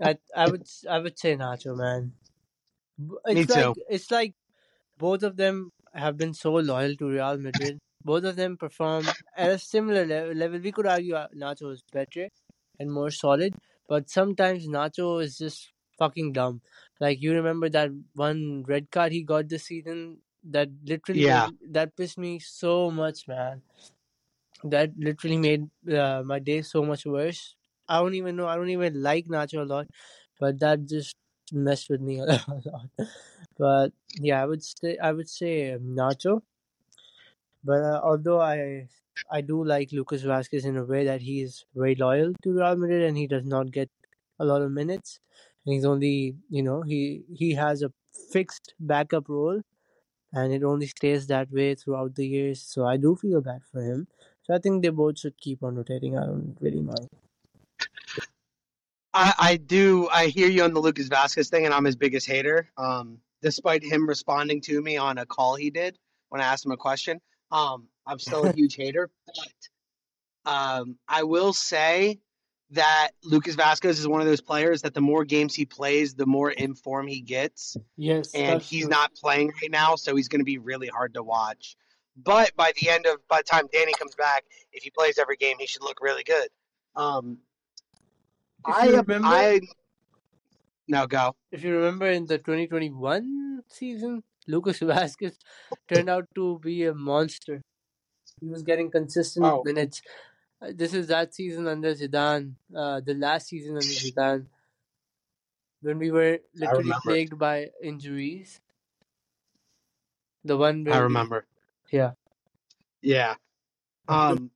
I 0.00 0.18
I 0.36 0.48
would 0.48 0.66
I 0.88 0.98
would 0.98 1.18
say 1.18 1.36
Nacho, 1.36 1.76
man. 1.76 2.14
B- 2.98 3.16
Me 3.32 3.44
It's 3.44 3.48
like 3.48 3.70
too. 3.70 3.74
it's 3.88 4.10
like 4.10 4.34
both 4.98 5.22
of 5.24 5.36
them 5.36 5.72
have 5.94 6.16
been 6.18 6.34
so 6.34 6.54
loyal 6.54 6.96
to 6.96 7.06
Real 7.08 7.38
Madrid. 7.38 7.78
Both 8.04 8.24
of 8.24 8.36
them 8.36 8.56
perform 8.58 9.14
at 9.36 9.50
a 9.52 9.58
similar 9.58 10.06
le- 10.06 10.34
level. 10.34 10.60
We 10.60 10.72
could 10.72 10.86
argue 10.86 11.14
uh, 11.16 11.28
Nacho 11.36 11.72
is 11.72 11.84
better 11.92 12.28
and 12.78 12.92
more 12.92 13.10
solid, 13.10 13.54
but 13.88 14.10
sometimes 14.10 14.68
Nacho 14.68 15.22
is 15.22 15.38
just 15.38 15.72
fucking 15.98 16.32
dumb. 16.32 16.62
Like 17.00 17.22
you 17.22 17.34
remember 17.34 17.68
that 17.70 17.90
one 18.14 18.64
red 18.64 18.90
card 18.90 19.12
he 19.12 19.22
got 19.24 19.48
this 19.48 19.66
season 19.66 20.22
that 20.44 20.68
literally 20.84 21.28
Yeah. 21.28 21.48
that 21.70 21.96
pissed 21.96 22.18
me 22.18 22.38
so 22.40 22.90
much, 22.90 23.28
man. 23.28 23.62
That 24.64 24.90
literally 24.98 25.36
made 25.38 25.70
uh, 25.92 26.22
my 26.24 26.38
day 26.40 26.62
so 26.62 26.82
much 26.84 27.06
worse. 27.06 27.54
I 27.88 27.98
don't 28.00 28.14
even 28.14 28.36
know. 28.36 28.46
I 28.48 28.56
don't 28.56 28.70
even 28.70 29.02
like 29.02 29.26
Nacho 29.26 29.60
a 29.62 29.64
lot, 29.64 29.86
but 30.40 30.58
that 30.60 30.86
just 30.86 31.14
messed 31.52 31.88
with 31.90 32.00
me 32.00 32.18
a 32.20 32.24
lot. 32.26 32.90
But 33.58 33.92
yeah, 34.20 34.42
I 34.42 34.46
would 34.46 34.62
say 34.64 34.98
I 34.98 35.12
would 35.12 35.28
say 35.28 35.76
Nacho. 35.80 36.42
But 37.64 37.82
uh, 37.82 38.00
although 38.02 38.40
I 38.40 38.88
I 39.30 39.40
do 39.40 39.64
like 39.64 39.92
Lucas 39.92 40.22
Vázquez 40.22 40.64
in 40.64 40.76
a 40.76 40.84
way 40.84 41.04
that 41.04 41.20
he 41.22 41.40
is 41.42 41.64
very 41.74 41.94
loyal 41.94 42.32
to 42.42 42.52
Real 42.52 42.76
Madrid 42.76 43.02
and 43.04 43.16
he 43.16 43.26
does 43.26 43.44
not 43.44 43.70
get 43.72 43.90
a 44.38 44.44
lot 44.44 44.62
of 44.62 44.70
minutes, 44.72 45.20
and 45.64 45.74
he's 45.74 45.84
only 45.84 46.36
you 46.48 46.62
know 46.62 46.82
he 46.82 47.24
he 47.34 47.52
has 47.54 47.82
a 47.82 47.92
fixed 48.32 48.74
backup 48.80 49.28
role, 49.28 49.60
and 50.32 50.52
it 50.52 50.62
only 50.64 50.86
stays 50.88 51.26
that 51.28 51.50
way 51.52 51.74
throughout 51.76 52.14
the 52.16 52.26
years. 52.26 52.62
So 52.62 52.86
I 52.86 52.96
do 52.98 53.16
feel 53.16 53.40
bad 53.42 53.62
for 53.72 53.82
him. 53.82 54.08
So 54.48 54.54
I 54.54 54.58
think 54.58 54.82
they 54.82 54.88
both 54.88 55.18
should 55.18 55.36
keep 55.38 55.62
on 55.62 55.76
rotating. 55.76 56.16
I 56.16 56.24
don't 56.24 56.56
really 56.60 56.80
mind. 56.80 57.08
I, 59.12 59.34
I 59.38 59.56
do. 59.56 60.08
I 60.08 60.28
hear 60.28 60.48
you 60.48 60.64
on 60.64 60.72
the 60.72 60.80
Lucas 60.80 61.08
Vázquez 61.08 61.50
thing, 61.50 61.66
and 61.66 61.74
I'm 61.74 61.84
his 61.84 61.96
biggest 61.96 62.26
hater. 62.26 62.68
Um, 62.78 63.18
despite 63.42 63.84
him 63.84 64.08
responding 64.08 64.62
to 64.62 64.80
me 64.80 64.96
on 64.96 65.18
a 65.18 65.26
call 65.26 65.54
he 65.54 65.70
did 65.70 65.98
when 66.30 66.40
I 66.40 66.44
asked 66.44 66.64
him 66.64 66.72
a 66.72 66.78
question, 66.78 67.20
um, 67.52 67.88
I'm 68.06 68.18
still 68.18 68.46
a 68.46 68.52
huge 68.56 68.74
hater. 68.74 69.10
But 69.26 70.50
um, 70.50 70.96
I 71.06 71.24
will 71.24 71.52
say 71.52 72.18
that 72.70 73.10
Lucas 73.22 73.54
Vázquez 73.54 73.90
is 73.90 74.08
one 74.08 74.22
of 74.22 74.26
those 74.26 74.40
players 74.40 74.80
that 74.82 74.94
the 74.94 75.00
more 75.02 75.24
games 75.24 75.54
he 75.54 75.66
plays, 75.66 76.14
the 76.14 76.26
more 76.26 76.50
in 76.50 76.74
form 76.74 77.06
he 77.06 77.20
gets, 77.20 77.76
Yes, 77.98 78.34
and 78.34 78.62
he's 78.62 78.84
true. 78.84 78.90
not 78.90 79.14
playing 79.14 79.52
right 79.60 79.70
now, 79.70 79.96
so 79.96 80.16
he's 80.16 80.28
going 80.28 80.40
to 80.40 80.44
be 80.44 80.58
really 80.58 80.88
hard 80.88 81.14
to 81.14 81.22
watch. 81.22 81.76
But 82.24 82.54
by 82.56 82.72
the 82.80 82.88
end 82.90 83.06
of 83.06 83.26
by 83.28 83.38
the 83.38 83.44
time 83.44 83.68
Danny 83.72 83.92
comes 83.94 84.14
back, 84.14 84.44
if 84.72 84.82
he 84.82 84.90
plays 84.90 85.18
every 85.18 85.36
game, 85.36 85.56
he 85.58 85.66
should 85.66 85.82
look 85.82 85.98
really 86.00 86.24
good. 86.24 86.48
Um, 86.96 87.38
I 88.64 88.86
remember, 88.88 89.28
I 89.28 89.60
no 90.88 91.06
go. 91.06 91.36
if 91.52 91.62
you 91.62 91.74
remember 91.76 92.06
in 92.10 92.26
the 92.26 92.38
2021 92.38 93.62
season, 93.68 94.22
Lucas 94.46 94.80
Vázquez 94.92 95.36
turned 95.88 96.10
out 96.10 96.26
to 96.34 96.58
be 96.58 96.84
a 96.84 96.94
monster. 96.94 97.62
He 98.40 98.48
was 98.48 98.62
getting 98.62 98.90
consistent 98.90 99.44
Oh. 99.46 99.62
minutes. 99.64 100.02
Uh, 100.60 100.72
This 100.74 100.94
is 100.94 101.06
that 101.08 101.34
season 101.34 101.66
under 101.68 101.94
Zidane, 101.94 102.54
uh, 102.74 103.00
the 103.00 103.14
last 103.14 103.48
season 103.48 103.76
under 103.76 103.94
Zidane, 103.94 104.46
when 105.80 105.98
we 105.98 106.10
were 106.10 106.40
literally 106.54 106.92
plagued 107.02 107.38
by 107.38 107.70
injuries. 107.82 108.60
The 110.44 110.56
one 110.56 110.84
where 110.84 110.94
I 110.94 110.98
remember. 110.98 111.46
Yeah. 111.90 112.12
Yeah. 113.02 113.34
Um. 114.08 114.50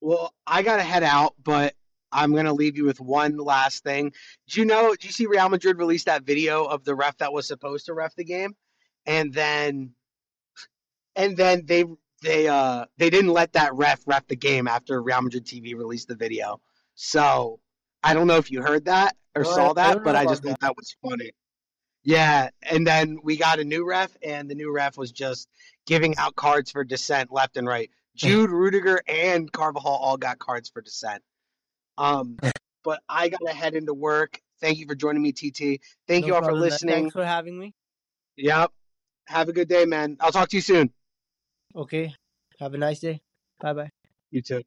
Well, 0.00 0.34
I 0.46 0.62
gotta 0.62 0.82
head 0.82 1.02
out, 1.02 1.34
but 1.42 1.74
I'm 2.10 2.34
gonna 2.34 2.52
leave 2.52 2.76
you 2.76 2.84
with 2.84 3.00
one 3.00 3.36
last 3.36 3.84
thing. 3.84 4.12
Do 4.48 4.60
you 4.60 4.66
know? 4.66 4.94
Do 4.94 5.06
you 5.06 5.12
see 5.12 5.26
Real 5.26 5.48
Madrid 5.48 5.78
released 5.78 6.06
that 6.06 6.24
video 6.24 6.64
of 6.64 6.84
the 6.84 6.94
ref 6.94 7.18
that 7.18 7.32
was 7.32 7.46
supposed 7.46 7.86
to 7.86 7.94
ref 7.94 8.14
the 8.16 8.24
game, 8.24 8.54
and 9.06 9.32
then, 9.32 9.92
and 11.16 11.36
then 11.36 11.64
they 11.66 11.84
they 12.22 12.48
uh 12.48 12.86
they 12.98 13.10
didn't 13.10 13.32
let 13.32 13.52
that 13.52 13.74
ref 13.74 14.00
ref 14.06 14.26
the 14.26 14.36
game 14.36 14.68
after 14.68 15.02
Real 15.02 15.22
Madrid 15.22 15.44
TV 15.44 15.74
released 15.76 16.08
the 16.08 16.16
video. 16.16 16.60
So 16.94 17.60
I 18.02 18.14
don't 18.14 18.26
know 18.26 18.36
if 18.36 18.50
you 18.50 18.62
heard 18.62 18.86
that 18.86 19.16
or 19.34 19.42
I- 19.42 19.54
saw 19.54 19.72
that, 19.74 19.94
don't 19.94 20.04
but 20.04 20.16
I 20.16 20.24
just 20.24 20.42
about 20.42 20.60
thought 20.60 20.60
that 20.60 20.76
was 20.76 20.96
funny. 21.02 21.32
Yeah, 22.04 22.50
and 22.62 22.86
then 22.86 23.18
we 23.22 23.36
got 23.36 23.60
a 23.60 23.64
new 23.64 23.86
ref, 23.86 24.16
and 24.22 24.50
the 24.50 24.54
new 24.54 24.72
ref 24.72 24.96
was 24.96 25.12
just 25.12 25.48
giving 25.86 26.16
out 26.16 26.34
cards 26.34 26.70
for 26.70 26.84
dissent 26.84 27.32
left 27.32 27.56
and 27.56 27.66
right. 27.66 27.90
Jude, 28.16 28.50
Rudiger, 28.50 29.00
and 29.08 29.50
Carvajal 29.50 29.90
all 29.90 30.16
got 30.16 30.38
cards 30.38 30.68
for 30.68 30.82
dissent. 30.82 31.22
Um, 31.96 32.36
but 32.84 33.00
I 33.08 33.28
gotta 33.28 33.52
head 33.52 33.74
into 33.74 33.94
work. 33.94 34.40
Thank 34.60 34.78
you 34.78 34.86
for 34.86 34.94
joining 34.94 35.22
me, 35.22 35.32
TT. 35.32 35.80
Thank 36.06 36.22
No 36.22 36.26
you 36.26 36.34
all 36.34 36.42
for 36.42 36.52
listening. 36.52 36.94
Thanks 36.94 37.12
for 37.12 37.24
having 37.24 37.58
me. 37.58 37.74
Yep. 38.36 38.70
Have 39.26 39.48
a 39.48 39.52
good 39.52 39.68
day, 39.68 39.84
man. 39.84 40.16
I'll 40.20 40.32
talk 40.32 40.48
to 40.50 40.56
you 40.56 40.62
soon. 40.62 40.92
Okay. 41.74 42.14
Have 42.60 42.74
a 42.74 42.78
nice 42.78 43.00
day. 43.00 43.20
Bye 43.60 43.72
bye. 43.72 43.90
You 44.30 44.42
too. 44.42 44.62